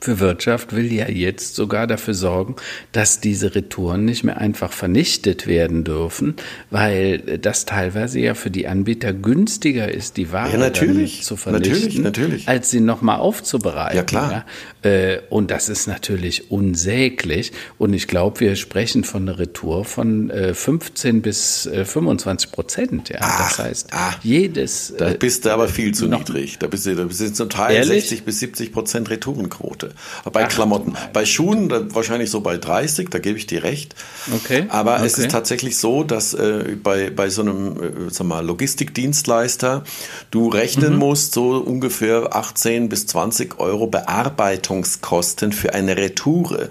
[0.00, 2.56] für Wirtschaft will ja jetzt sogar dafür sorgen,
[2.92, 6.36] dass diese Retouren nicht mehr einfach vernichtet werden dürfen,
[6.70, 11.98] weil das teilweise ja für die Anbieter günstiger ist, die Ware ja, zu vernichten, natürlich,
[11.98, 12.48] natürlich.
[12.48, 13.96] als sie nochmal aufzubereiten.
[13.96, 14.44] Ja, klar.
[14.82, 14.90] Ja?
[14.90, 17.52] Äh, und das ist natürlich unsäglich.
[17.78, 23.08] Und ich glaube, wir sprechen von einer Retour von 15 äh, bis 25 äh, Prozent.
[23.08, 23.18] Ja?
[23.20, 24.94] Ach, das heißt, ach, jedes.
[24.96, 26.58] Da bist du aber viel zu niedrig.
[26.58, 28.08] Da bist du, da bist du zum Teil ehrlich?
[28.08, 29.81] 60 bis 70 Prozent Retourenquote.
[29.82, 30.30] Punkte.
[30.30, 30.94] Bei Ach, Klamotten.
[31.12, 33.94] Bei Schuhen wahrscheinlich so bei 30, da gebe ich dir recht.
[34.32, 34.66] Okay.
[34.68, 35.06] Aber okay.
[35.06, 39.84] es ist tatsächlich so, dass äh, bei, bei so einem äh, sag mal, Logistikdienstleister
[40.30, 40.98] du rechnen mhm.
[40.98, 46.70] musst, so ungefähr 18 bis 20 Euro Bearbeitungskosten für eine Retoure.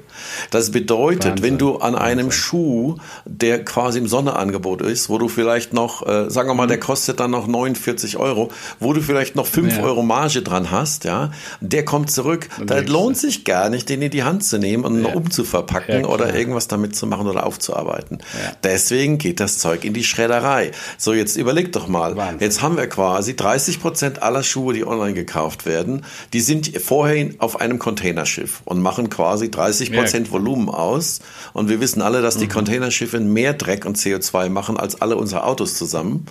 [0.50, 1.44] Das bedeutet, Wahnsinn.
[1.44, 2.32] wenn du an einem Wahnsinn.
[2.32, 2.96] Schuh,
[3.26, 6.82] der quasi im Sonderangebot ist, wo du vielleicht noch, äh, sagen wir mal, der mhm.
[6.82, 9.84] kostet dann noch 49 Euro, wo du vielleicht noch 5 ja.
[9.84, 12.50] Euro Marge dran hast, ja, der kommt zurück.
[12.66, 15.14] Da lohnt sich gar nicht, den in die Hand zu nehmen und ja.
[15.14, 18.20] umzuverpacken ja, oder irgendwas damit zu machen oder aufzuarbeiten.
[18.20, 18.52] Ja.
[18.64, 20.72] Deswegen geht das Zeug in die Schredderei.
[20.98, 22.16] So, jetzt überleg doch mal.
[22.16, 22.40] Wahnsinn.
[22.40, 27.30] Jetzt haben wir quasi 30 Prozent aller Schuhe, die online gekauft werden, die sind vorher
[27.40, 31.20] auf einem Containerschiff und machen quasi 30 Prozent Volumen aus.
[31.54, 32.52] Und wir wissen alle, dass die mhm.
[32.52, 36.26] Containerschiffe mehr Dreck und CO2 machen als alle unsere Autos zusammen.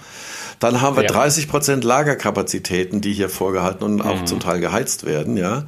[0.60, 1.08] Dann haben wir ja.
[1.08, 4.26] 30 Prozent Lagerkapazitäten, die hier vorgehalten und auch mhm.
[4.26, 5.64] zum Teil geheizt werden, ja.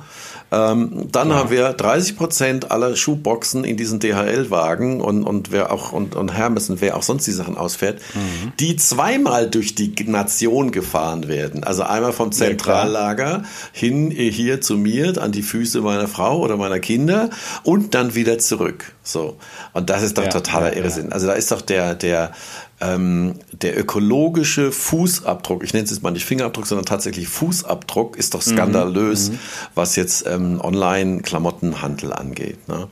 [0.52, 1.36] Ähm, dann ja.
[1.36, 6.34] haben wir 30 Prozent aller Schuhboxen in diesen DHL-Wagen und, und wer auch und, und
[6.34, 8.52] Hermes und wer auch sonst die Sachen ausfährt, mhm.
[8.60, 11.64] die zweimal durch die Nation gefahren werden.
[11.64, 16.58] Also einmal vom Zentrallager ja, hin hier zu mir, an die Füße meiner Frau oder
[16.58, 17.30] meiner Kinder
[17.62, 18.92] und dann wieder zurück.
[19.02, 19.38] So.
[19.72, 21.12] Und das ist doch ja, totaler Irrsinn.
[21.12, 22.32] Also da ist doch der, der,
[22.82, 28.34] ähm, der ökologische Fußabdruck, ich nenne es jetzt mal nicht Fingerabdruck, sondern tatsächlich Fußabdruck, ist
[28.34, 29.38] doch skandalös, mhm.
[29.74, 32.68] was jetzt ähm, Online-Klamottenhandel angeht.
[32.68, 32.88] Ne?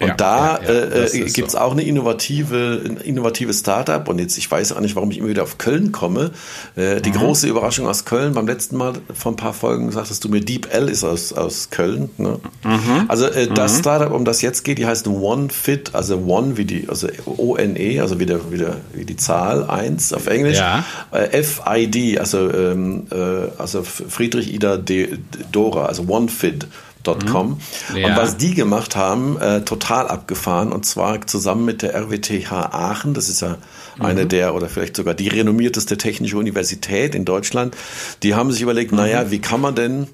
[0.00, 1.58] Und ja, da ja, ja, äh, äh gibt es so.
[1.58, 5.28] auch eine innovative, ein innovatives Startup und jetzt, ich weiß auch nicht, warum ich immer
[5.28, 6.30] wieder auf Köln komme.
[6.76, 7.16] Äh, die mhm.
[7.16, 10.72] große Überraschung aus Köln, beim letzten Mal vor ein paar Folgen sagtest du mir, Deep
[10.72, 12.10] L ist aus, aus Köln.
[12.18, 12.38] Ne?
[12.62, 13.06] Mhm.
[13.08, 13.78] Also äh, das mhm.
[13.80, 18.20] Startup, um das jetzt geht, die heißt OneFit, also One wie die, also O-N-E, also
[18.20, 20.58] wie, der, wie, der, wie die Zahl 1 auf Englisch.
[20.58, 20.84] Ja.
[21.10, 25.18] Äh, FID, also, ähm, äh, also Friedrich Ida De,
[25.52, 26.66] Dora, also OneFit.
[27.06, 27.58] Mhm.
[27.94, 28.08] Ja.
[28.08, 33.14] Und was die gemacht haben, äh, total abgefahren, und zwar zusammen mit der RWTH Aachen,
[33.14, 33.58] das ist ja
[34.00, 34.28] eine mhm.
[34.28, 37.76] der oder vielleicht sogar die renommierteste technische Universität in Deutschland,
[38.24, 38.98] die haben sich überlegt, mhm.
[38.98, 40.08] naja, wie kann man denn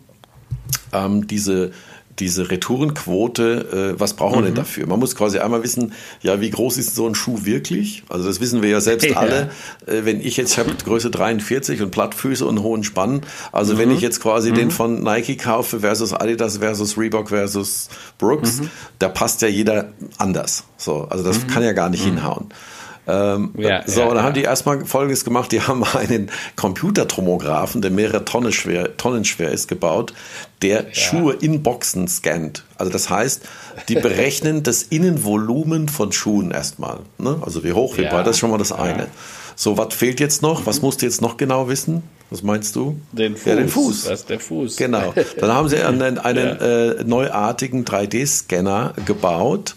[0.92, 1.72] ähm, diese
[2.18, 4.46] diese Retourenquote, äh, was brauchen wir mhm.
[4.46, 4.86] denn dafür?
[4.86, 8.04] Man muss quasi einmal wissen, ja, wie groß ist so ein Schuh wirklich?
[8.08, 9.16] Also das wissen wir ja selbst ja.
[9.16, 9.50] alle.
[9.86, 13.78] Äh, wenn ich jetzt, ich habe Größe 43 und Plattfüße und hohen Spann, also mhm.
[13.78, 14.56] wenn ich jetzt quasi mhm.
[14.56, 18.70] den von Nike kaufe versus Adidas versus Reebok versus Brooks, mhm.
[18.98, 20.64] da passt ja jeder anders.
[20.76, 21.46] So, also das mhm.
[21.48, 22.10] kann ja gar nicht mhm.
[22.10, 22.48] hinhauen.
[23.06, 24.22] Ähm, ja, so, ja, dann ja.
[24.22, 29.50] haben die erstmal Folgendes gemacht, die haben einen Computertomographen, der mehrere Tonnen schwer, Tonnen schwer
[29.50, 30.14] ist, gebaut,
[30.62, 32.64] der Schuhe in Boxen scannt.
[32.76, 33.42] Also das heißt,
[33.88, 37.00] die berechnen das Innenvolumen von Schuhen erstmal.
[37.18, 37.38] Ne?
[37.42, 39.08] Also wie hoch, wie breit, das ist schon mal das eine.
[39.56, 40.66] So, was fehlt jetzt noch?
[40.66, 40.86] Was mhm.
[40.86, 42.02] musst du jetzt noch genau wissen?
[42.30, 42.98] Was meinst du?
[43.12, 43.46] Den Fuß.
[43.46, 44.04] Ja, den Fuß.
[44.04, 44.76] Das ist der Fuß.
[44.76, 45.12] Genau.
[45.38, 49.76] Dann haben sie einen, einen äh, neuartigen 3D-Scanner gebaut,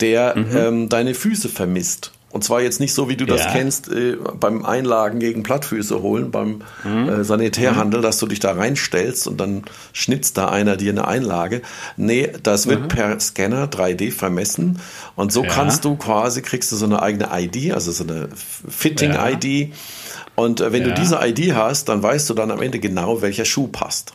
[0.00, 0.56] der mhm.
[0.56, 2.12] ähm, deine Füße vermisst.
[2.30, 3.52] Und zwar jetzt nicht so, wie du das ja.
[3.52, 7.08] kennst, äh, beim Einlagen gegen Plattfüße holen, beim mhm.
[7.08, 8.02] äh, Sanitärhandel, mhm.
[8.02, 9.62] dass du dich da reinstellst und dann
[9.94, 11.62] schnitzt da einer dir eine Einlage.
[11.96, 12.88] Nee, das wird mhm.
[12.88, 14.78] per Scanner 3D vermessen
[15.16, 15.50] und so ja.
[15.50, 19.44] kannst du quasi, kriegst du so eine eigene ID, also so eine Fitting-ID.
[19.44, 19.74] Ja.
[20.34, 23.46] Und äh, wenn du diese ID hast, dann weißt du dann am Ende genau, welcher
[23.46, 24.12] Schuh passt.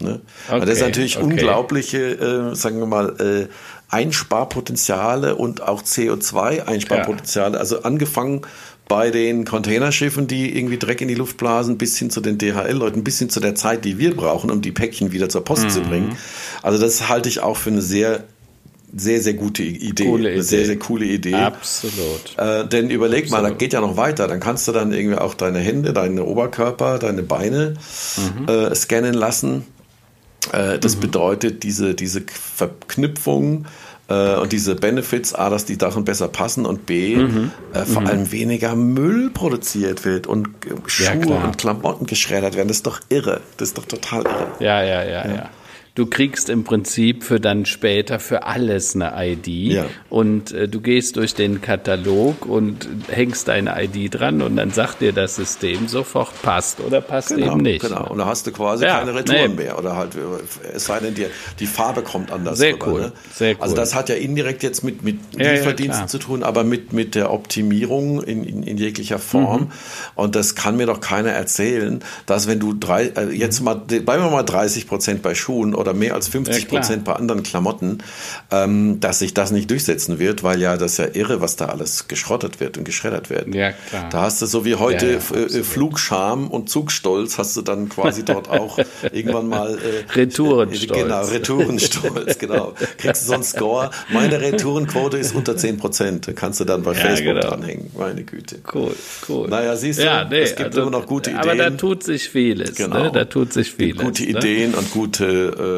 [0.00, 0.20] Ne?
[0.48, 1.26] Okay, das ist natürlich okay.
[1.26, 3.48] unglaubliche, äh, sagen wir mal, äh,
[3.90, 7.54] Einsparpotenziale und auch CO2-Einsparpotenziale.
[7.54, 7.60] Ja.
[7.60, 8.42] Also angefangen
[8.88, 13.04] bei den Containerschiffen, die irgendwie Dreck in die Luft blasen, bis hin zu den DHL-Leuten,
[13.04, 15.70] bis hin zu der Zeit, die wir brauchen, um die Päckchen wieder zur Post mhm.
[15.70, 16.16] zu bringen.
[16.62, 18.24] Also das halte ich auch für eine sehr
[18.96, 20.06] sehr, sehr gute Idee.
[20.06, 20.40] Coole Idee.
[20.40, 21.34] Sehr, sehr coole Idee.
[21.34, 22.38] Absolut.
[22.38, 23.42] Äh, denn überleg Absolut.
[23.42, 24.28] mal, da geht ja noch weiter.
[24.28, 27.74] Dann kannst du dann irgendwie auch deine Hände, deine Oberkörper, deine Beine
[28.16, 28.48] mhm.
[28.48, 29.66] äh, scannen lassen.
[30.52, 31.00] Äh, das mhm.
[31.00, 33.66] bedeutet, diese, diese Verknüpfung
[34.08, 37.52] äh, und diese Benefits, A, dass die Sachen besser passen und B, mhm.
[37.72, 38.08] äh, vor mhm.
[38.08, 40.48] allem weniger Müll produziert wird und
[40.86, 42.68] Schuhe ja, und Klamotten geschreddert werden.
[42.68, 43.40] Das ist doch irre.
[43.56, 44.48] Das ist doch total irre.
[44.60, 45.26] ja, ja, ja.
[45.26, 45.34] ja.
[45.34, 45.50] ja
[45.98, 49.86] du kriegst im Prinzip für dann später für alles eine ID ja.
[50.08, 55.00] und äh, du gehst durch den Katalog und hängst deine ID dran und dann sagt
[55.00, 57.82] dir das System sofort passt oder passt genau, eben nicht.
[57.82, 59.64] Genau, und da hast du quasi ja, keine Retouren nee.
[59.64, 60.12] mehr oder halt,
[60.72, 61.26] es sei denn, die,
[61.58, 62.58] die Farbe kommt anders.
[62.58, 63.12] Sehr rüber, cool, ne?
[63.34, 63.62] sehr cool.
[63.62, 67.16] Also das hat ja indirekt jetzt mit, mit ja, Lieferdiensten zu tun, aber mit, mit
[67.16, 69.72] der Optimierung in, in, in jeglicher Form mhm.
[70.14, 74.22] und das kann mir doch keiner erzählen, dass wenn du drei, äh, jetzt mal, bleiben
[74.22, 77.98] wir mal 30 Prozent bei Schuhen oder oder mehr als 50 Prozent bei anderen Klamotten,
[78.50, 81.66] ähm, dass sich das nicht durchsetzen wird, weil ja das ist ja irre, was da
[81.66, 83.54] alles geschrottet wird und geschreddert wird.
[83.54, 84.08] Ja, klar.
[84.10, 87.88] Da hast du so wie heute ja, ja, äh, Flugscham und Zugstolz, hast du dann
[87.88, 88.78] quasi dort auch
[89.12, 90.88] irgendwann mal äh, Retourenstolz.
[90.98, 92.74] Genau, Retourenstolz, genau.
[92.96, 93.90] Kriegst du so einen Score.
[94.12, 96.30] Meine Retourenquote ist unter 10 Prozent.
[96.34, 97.40] Kannst du dann bei Facebook genau.
[97.40, 97.90] dranhängen.
[97.96, 98.56] Meine Güte.
[98.72, 98.94] Cool,
[99.28, 99.48] cool.
[99.48, 101.42] Naja, siehst du, ja, nee, es gibt also, immer noch gute Ideen.
[101.42, 102.70] Aber da tut sich vieles.
[102.70, 102.86] Ne?
[102.86, 103.04] Genau.
[103.04, 103.12] Ne?
[103.12, 104.02] Da tut sich vieles.
[104.02, 104.30] Gute ne?
[104.30, 105.77] Ideen und gute, äh,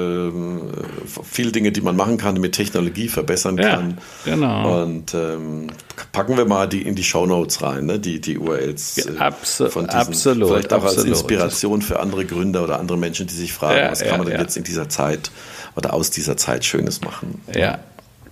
[1.25, 3.99] viele Dinge, die man machen kann, mit Technologie verbessern ja, kann.
[4.25, 4.83] Genau.
[4.83, 5.69] Und ähm,
[6.13, 7.99] packen wir mal die in die Show Notes rein, ne?
[7.99, 8.99] die, die URLs.
[8.99, 10.49] Äh, Abso von diesen, absolut.
[10.49, 10.99] Vielleicht auch absolut.
[10.99, 14.27] als Inspiration für andere Gründer oder andere Menschen, die sich fragen, ja, was kann man
[14.29, 15.31] denn jetzt in dieser Zeit
[15.77, 17.41] oder aus dieser Zeit Schönes machen.
[17.55, 17.79] Ja,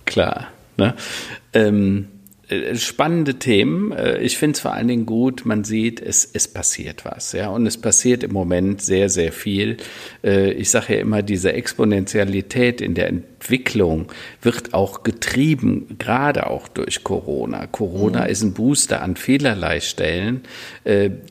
[0.05, 0.47] klar.
[0.77, 0.93] Ne?
[1.53, 2.18] Ähm, äh,
[2.75, 3.91] spannende Themen.
[3.91, 7.31] Äh, ich finde es vor allen Dingen gut, man sieht, es, es passiert was.
[7.31, 7.49] Ja?
[7.49, 9.77] Und es passiert im Moment sehr, sehr viel.
[10.23, 13.38] Äh, ich sage ja immer, diese Exponentialität in der Entwicklung
[14.41, 17.67] wird auch getrieben, gerade auch durch Corona.
[17.67, 18.29] Corona mhm.
[18.29, 20.41] ist ein Booster an vielerlei Stellen.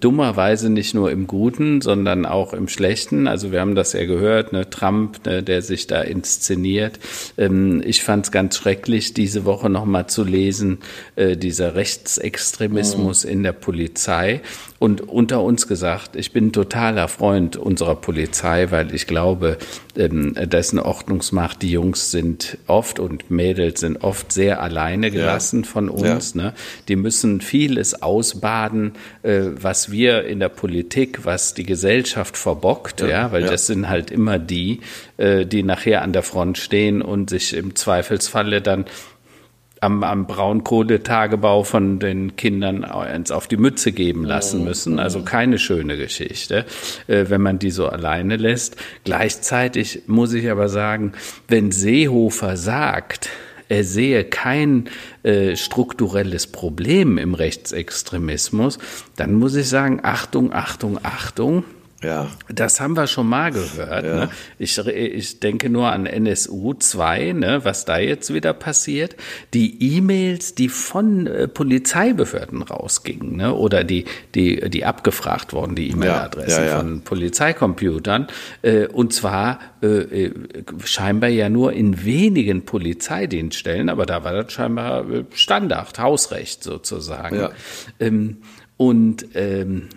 [0.00, 3.26] dummerweise nicht nur im Guten, sondern auch im Schlechten.
[3.28, 4.68] Also wir haben das ja gehört, ne?
[4.70, 6.98] Trump, ne, der sich da inszeniert.
[7.36, 10.78] Ähm, ich fand es ganz schrecklich, diese Woche nochmal zu lesen,
[11.16, 13.30] äh, dieser Rechtsextremismus mhm.
[13.30, 14.40] in der Polizei.
[14.78, 19.58] Und unter uns gesagt, ich bin totaler Freund unserer Polizei, weil ich glaube,
[19.96, 21.62] ähm, eine Ordnungsmacht.
[21.62, 25.68] Die Jungs sind oft und Mädels sind oft sehr alleine gelassen ja.
[25.68, 26.34] von uns.
[26.34, 26.42] Ja.
[26.42, 26.54] Ne?
[26.86, 33.08] Die müssen vieles ausbaden, äh, was wir in der Politik, was die Gesellschaft verbockt, ja,
[33.08, 33.32] ja?
[33.32, 34.80] weil das sind halt immer die,
[35.16, 38.84] äh, die nachher an der Front stehen und sich im Zweifelsfalle dann
[39.80, 44.98] am, am Braunkohletagebau von den Kindern eins auf die Mütze geben lassen müssen.
[44.98, 46.64] Also keine schöne Geschichte,
[47.06, 48.76] äh, wenn man die so alleine lässt.
[49.04, 51.12] Gleichzeitig muss ich aber sagen,
[51.48, 53.30] wenn Seehofer sagt,
[53.68, 54.88] er sehe kein
[55.22, 58.78] äh, strukturelles Problem im Rechtsextremismus,
[59.16, 61.64] dann muss ich sagen, Achtung, Achtung, Achtung,
[62.02, 62.28] ja.
[62.48, 64.04] Das haben wir schon mal gehört.
[64.04, 64.14] Ja.
[64.14, 64.30] Ne?
[64.58, 69.16] Ich, ich denke nur an NSU 2, ne, was da jetzt wieder passiert.
[69.52, 74.04] Die E-Mails, die von äh, Polizeibehörden rausgingen, ne, oder die,
[74.36, 78.28] die, die abgefragt wurden, die E-Mail-Adressen ja, ja, von Polizeicomputern.
[78.62, 80.34] Äh, und zwar äh, äh,
[80.84, 87.40] scheinbar ja nur in wenigen Polizeidienststellen, aber da war das scheinbar äh, Standard, Hausrecht sozusagen.
[87.40, 87.50] Ja.
[87.98, 88.38] Ähm,
[88.76, 89.88] und ähm,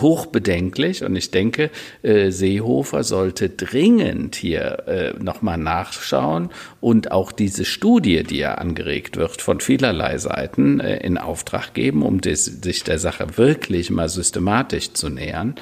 [0.00, 1.70] hochbedenklich und ich denke,
[2.02, 9.16] äh, Seehofer sollte dringend hier äh, nochmal nachschauen und auch diese Studie, die ja angeregt
[9.16, 14.92] wird von vielerlei Seiten, äh, in Auftrag geben, um sich der Sache wirklich mal systematisch
[14.92, 15.56] zu nähern.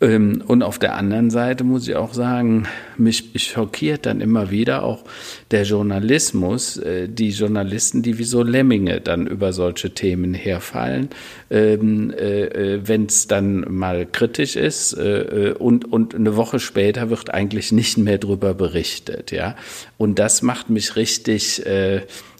[0.00, 4.82] Ähm, und auf der anderen Seite muss ich auch sagen, mich, schockiert dann immer wieder
[4.82, 5.04] auch
[5.50, 11.10] der Journalismus, äh, die Journalisten, die wie so Lemminge dann über solche Themen herfallen,
[11.50, 17.32] ähm, äh, äh, wenn es dann mal kritisch ist und, und eine Woche später wird
[17.32, 19.30] eigentlich nicht mehr darüber berichtet.
[19.32, 19.56] Ja?
[19.96, 21.62] Und das macht mich richtig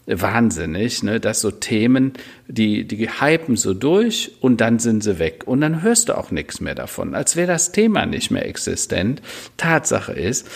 [0.07, 2.13] wahnsinnig, ne, dass so Themen,
[2.47, 5.45] die, die hypen so durch und dann sind sie weg.
[5.47, 9.23] Und dann hörst du auch nichts mehr davon, als wäre das Thema nicht mehr existent.
[9.57, 10.47] Tatsache ist,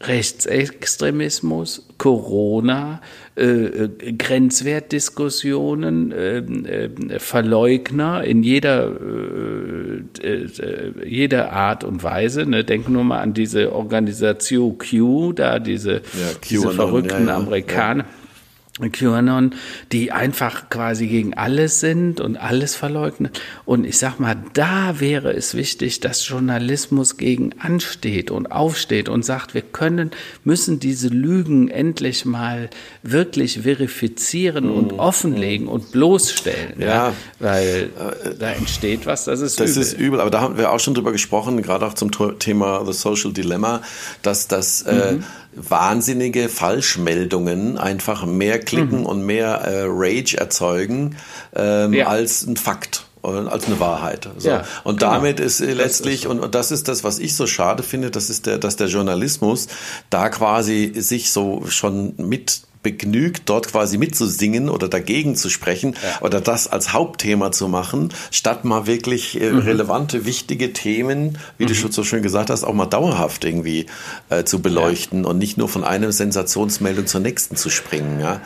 [0.00, 3.00] Rechtsextremismus, Corona,
[3.36, 8.92] äh, äh Grenzwertdiskussionen, äh, äh, Verleugner in jeder,
[10.22, 12.46] äh, äh, jeder Art und Weise.
[12.46, 12.62] Ne?
[12.62, 16.00] Denk nur mal an diese Organisation Q, da diese, ja,
[16.48, 18.04] diese verrückten ja, ja, Amerikaner.
[18.80, 19.54] QAnon,
[19.92, 23.30] die einfach quasi gegen alles sind und alles verleugnen.
[23.64, 29.24] Und ich sag mal, da wäre es wichtig, dass Journalismus gegen ansteht und aufsteht und
[29.24, 30.10] sagt, wir können,
[30.44, 32.70] müssen diese Lügen endlich mal
[33.02, 34.76] wirklich verifizieren mhm.
[34.76, 36.80] und offenlegen und bloßstellen.
[36.80, 37.12] Ja, ja.
[37.40, 37.90] weil
[38.38, 39.82] da entsteht was, das ist das übel.
[39.82, 42.84] Das ist übel, aber da haben wir auch schon drüber gesprochen, gerade auch zum Thema
[42.86, 43.82] The Social Dilemma,
[44.22, 45.20] dass das äh, mhm.
[45.20, 45.22] äh,
[45.58, 49.06] wahnsinnige Falschmeldungen einfach mehr klicken mhm.
[49.06, 51.16] und mehr äh, Rage erzeugen
[51.54, 52.06] ähm, ja.
[52.06, 54.28] als ein Fakt als eine Wahrheit.
[54.38, 54.48] So.
[54.48, 55.12] Ja, und genau.
[55.12, 56.30] damit ist äh, letztlich, ist so.
[56.30, 58.86] und, und das ist das, was ich so schade finde, das ist der, dass der
[58.86, 59.66] Journalismus
[60.08, 66.22] da quasi sich so schon mit begnügt, dort quasi mitzusingen oder dagegen zu sprechen ja.
[66.22, 69.58] oder das als Hauptthema zu machen, statt mal wirklich äh, mhm.
[69.58, 71.68] relevante, wichtige Themen, wie mhm.
[71.68, 73.86] du schon so schön gesagt hast, auch mal dauerhaft irgendwie
[74.30, 75.30] äh, zu beleuchten ja.
[75.30, 78.20] und nicht nur von einer Sensationsmeldung zur nächsten zu springen.
[78.20, 78.40] Ja.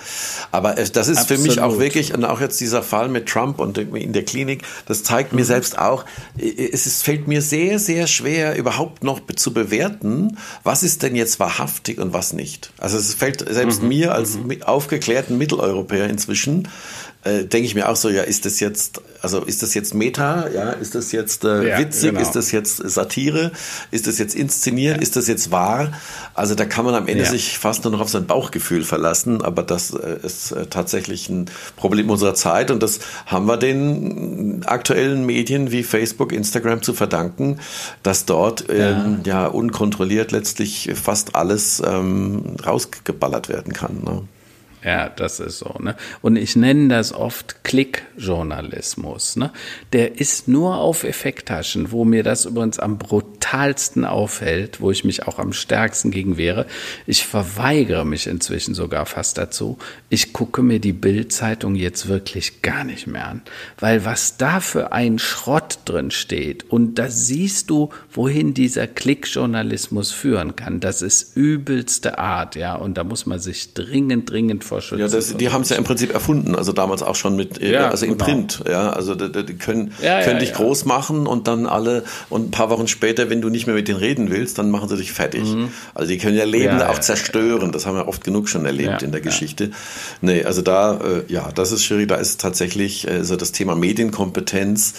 [0.51, 1.42] Aber äh, das ist Absolut.
[1.42, 4.62] für mich auch wirklich, und auch jetzt dieser Fall mit Trump und in der Klinik,
[4.87, 5.40] das zeigt mhm.
[5.40, 6.05] mir selbst auch,
[6.38, 11.16] äh, es ist, fällt mir sehr, sehr schwer, überhaupt noch zu bewerten, was ist denn
[11.16, 12.73] jetzt wahrhaftig und was nicht.
[12.79, 13.88] Also es fällt selbst mhm.
[13.88, 14.62] mir als mhm.
[14.62, 16.68] aufgeklärten Mitteleuropäer inzwischen
[17.24, 20.48] äh, denke ich mir auch so, ja, ist das jetzt, also ist das jetzt Meta,
[20.48, 22.20] ja, ist das jetzt äh, ja, witzig, genau.
[22.20, 23.52] ist das jetzt Satire,
[23.92, 25.02] ist das jetzt inszeniert, ja.
[25.02, 25.92] ist das jetzt wahr?
[26.35, 27.30] Also da kann man am Ende ja.
[27.30, 31.46] sich fast nur noch auf sein Bauchgefühl verlassen, aber das äh, ist äh, tatsächlich ein
[31.76, 37.61] Problem unserer Zeit und das haben wir den aktuellen Medien wie Facebook, Instagram zu verdanken,
[38.02, 44.02] dass dort ähm, ja unkontrolliert letztlich fast alles ähm, rausgeballert werden kann.
[44.04, 44.22] Ne?
[44.85, 45.77] Ja, das ist so.
[45.79, 45.95] Ne?
[46.23, 49.37] Und ich nenne das oft Klickjournalismus.
[49.37, 49.53] Ne?
[49.92, 55.29] Der ist nur auf Effekttaschen, wo mir das übrigens am brutalsten auffällt, wo ich mich
[55.29, 56.66] auch am stärksten gegen wehre.
[57.07, 59.79] Ich verweigere mich inzwischen sogar fast dazu.
[60.09, 63.42] Ich gucke mir die Bildzeitung jetzt wirklich gar nicht mehr an,
[63.79, 70.11] weil was da für ein Schrott drin steht und da siehst du, wohin dieser Klickjournalismus
[70.11, 70.81] führen kann.
[70.81, 72.75] Das ist übelste Art, ja.
[72.75, 75.85] Und da muss man sich dringend, dringend vor Ja, das, die haben es ja im
[75.85, 78.25] Prinzip erfunden, also damals auch schon mit, äh, ja, also in genau.
[78.25, 82.04] Print, ja, also die, die können, ja, können ja, dich groß machen und dann alle,
[82.31, 84.88] und ein paar Wochen später, wenn du nicht mehr mit denen reden willst, dann machen
[84.88, 85.44] sie dich fertig.
[85.44, 85.70] Mhm.
[85.94, 89.12] Also die können ja Lebende auch zerstören, das haben wir oft genug schon erlebt in
[89.12, 89.70] der Geschichte.
[90.20, 93.75] Nee, also da, äh, ja, das ist schwierig, da ist tatsächlich äh, so das Thema
[93.75, 94.94] Medienkompetenz,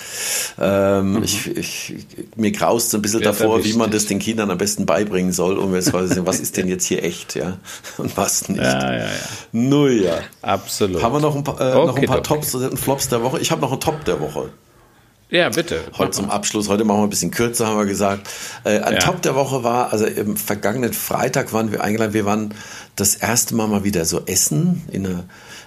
[0.60, 1.24] ähm, mhm.
[1.24, 1.96] ich, ich,
[2.36, 5.58] mir graust so ein bisschen davor, wie man das den Kindern am besten beibringen soll,
[5.58, 7.58] um jetzt quasi, was ist denn jetzt hier echt, ja,
[7.98, 8.62] und was nicht.
[8.62, 9.10] Ja, ja, ja.
[9.70, 10.20] Null, ja.
[10.42, 11.02] Absolut.
[11.02, 12.28] Haben wir noch ein paar, äh, okay, noch ein paar okay.
[12.28, 13.40] Tops und Flops der Woche?
[13.40, 14.50] Ich habe noch einen Top der Woche.
[15.30, 15.82] Ja, bitte.
[15.98, 18.30] Heute zum Abschluss, heute machen wir ein bisschen kürzer, haben wir gesagt.
[18.66, 19.00] Äh, ein ja.
[19.00, 22.54] Top der Woche war, also im vergangenen Freitag waren wir eingeladen, wir waren
[22.96, 25.24] das erste Mal mal wieder so essen in einer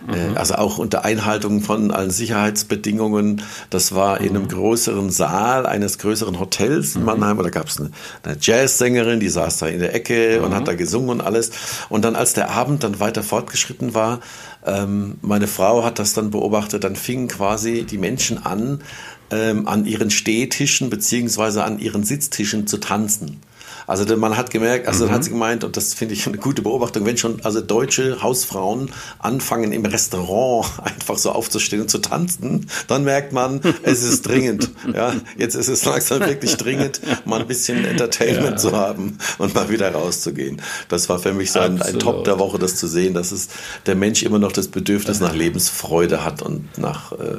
[0.07, 0.37] mhm.
[0.37, 3.43] Also auch unter Einhaltung von allen Sicherheitsbedingungen.
[3.71, 4.49] Das war in einem mhm.
[4.49, 7.07] größeren Saal eines größeren Hotels in mhm.
[7.07, 7.39] Mannheim.
[7.39, 7.91] Da gab es eine,
[8.23, 11.51] eine Jazzsängerin, die saß da in der Ecke und hat da gesungen und alles.
[11.89, 14.21] Und dann, als der Abend dann weiter fortgeschritten war,
[14.65, 18.83] ähm, meine Frau hat das dann beobachtet, dann fingen quasi die Menschen an,
[19.31, 23.41] ähm, an ihren Stehtischen beziehungsweise an ihren Sitztischen zu tanzen.
[23.87, 25.11] Also man hat gemerkt, also mhm.
[25.13, 28.91] hat sie gemeint, und das finde ich eine gute Beobachtung, wenn schon also deutsche Hausfrauen
[29.19, 34.71] anfangen im Restaurant einfach so aufzustehen und zu tanzen, dann merkt man, es ist dringend.
[34.95, 38.57] Ja, jetzt ist es langsam wirklich dringend, mal ein bisschen Entertainment ja.
[38.57, 40.61] zu haben und mal wieder rauszugehen.
[40.89, 43.49] Das war für mich so ein, ein, Top der Woche, das zu sehen, dass es
[43.87, 47.39] der Mensch immer noch das Bedürfnis nach Lebensfreude hat und nach äh,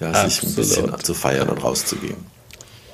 [0.00, 2.37] ja, sich ein bisschen zu feiern und rauszugehen.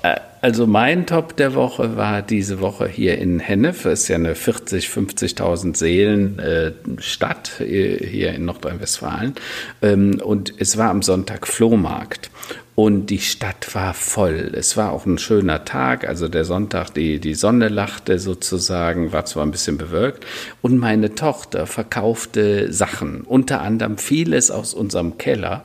[0.04, 3.86] Äh, also mein Top der Woche war diese Woche hier in Hennef.
[3.86, 9.34] Ist ja eine 40, 50.000 Seelen äh, Stadt hier in Nordrhein-Westfalen.
[9.80, 12.30] Ähm, und es war am Sonntag Flohmarkt.
[12.76, 14.50] Und die Stadt war voll.
[14.52, 19.24] Es war auch ein schöner Tag, also der Sonntag, die, die Sonne lachte sozusagen, war
[19.26, 20.26] zwar ein bisschen bewölkt.
[20.60, 25.64] Und meine Tochter verkaufte Sachen, unter anderem vieles aus unserem Keller.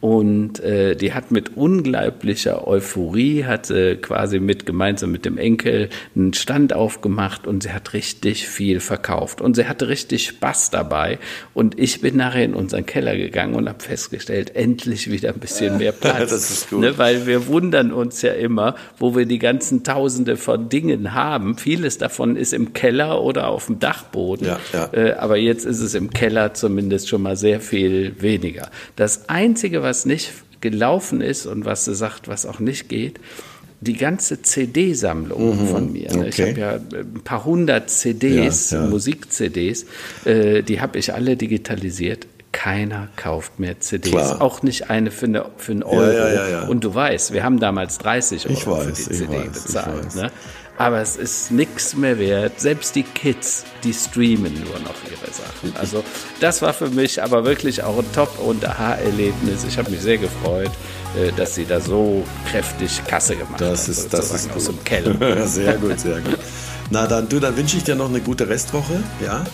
[0.00, 5.88] Und äh, die hat mit unglaublicher Euphorie, hat äh, quasi mit gemeinsam mit dem Enkel
[6.14, 9.40] einen Stand aufgemacht und sie hat richtig viel verkauft.
[9.40, 11.18] Und sie hatte richtig Spaß dabei.
[11.52, 15.78] Und ich bin nachher in unseren Keller gegangen und habe festgestellt, endlich wieder ein bisschen
[15.78, 16.13] mehr Platz.
[16.20, 16.80] Das ist gut.
[16.80, 21.56] Ne, weil wir wundern uns ja immer, wo wir die ganzen Tausende von Dingen haben.
[21.56, 24.46] Vieles davon ist im Keller oder auf dem Dachboden.
[24.46, 24.90] Ja, ja.
[24.92, 28.70] Äh, aber jetzt ist es im Keller zumindest schon mal sehr viel weniger.
[28.96, 33.20] Das Einzige, was nicht gelaufen ist und was sie sagt, was auch nicht geht,
[33.84, 36.08] die ganze CD-Sammlung mhm, von mir.
[36.10, 36.28] Okay.
[36.28, 38.88] Ich habe ja ein paar hundert CDs, ja, ja.
[38.88, 39.86] Musik-CDs,
[40.24, 42.26] äh, die habe ich alle digitalisiert.
[42.54, 44.12] Keiner kauft mehr CDs.
[44.12, 44.40] Klar.
[44.40, 46.10] Auch nicht eine für, eine, für einen Euro.
[46.10, 50.14] Ja, Und du weißt, wir haben damals 30 Euro weiß, für die CD weiß, bezahlt.
[50.14, 50.30] Ne?
[50.76, 52.60] aber es ist nichts mehr wert.
[52.60, 55.76] Selbst die Kids, die streamen nur noch ihre Sachen.
[55.78, 56.02] Also
[56.40, 59.64] das war für mich aber wirklich auch ein Top- und Aha-Erlebnis.
[59.68, 60.70] Ich habe mich sehr gefreut,
[61.16, 63.92] äh, dass sie da so kräftig Kasse gemacht das haben.
[63.92, 65.46] Ist, das ist aus dem Keller.
[65.46, 66.38] sehr gut, sehr gut.
[66.90, 69.44] Na dann, du, dann wünsche ich dir noch eine gute Restwoche, ja.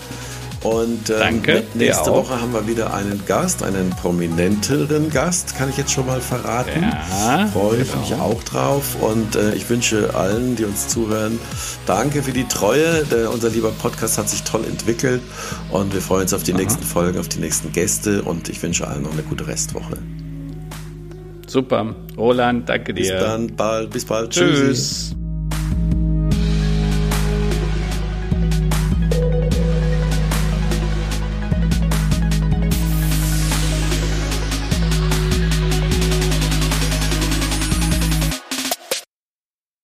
[0.62, 5.78] Und ähm, Danke, nächste Woche haben wir wieder einen Gast, einen prominenteren Gast, kann ich
[5.78, 6.82] jetzt schon mal verraten.
[6.82, 8.24] Ja, Freue ich mich genau.
[8.24, 8.96] auch drauf.
[9.00, 11.38] Und äh, ich wünsche allen, die uns zuhören,
[11.86, 13.04] danke für die Treue.
[13.04, 15.22] Der, unser lieber Podcast hat sich toll entwickelt
[15.70, 18.86] und wir freuen uns auf die nächsten Folgen, auf die nächsten Gäste und ich wünsche
[18.86, 19.96] allen noch eine gute Restwoche.
[21.46, 21.96] Super.
[22.16, 23.18] Roland, danke Bis dir.
[23.18, 24.30] dann, bald, bis bald.
[24.30, 25.16] Tschüss.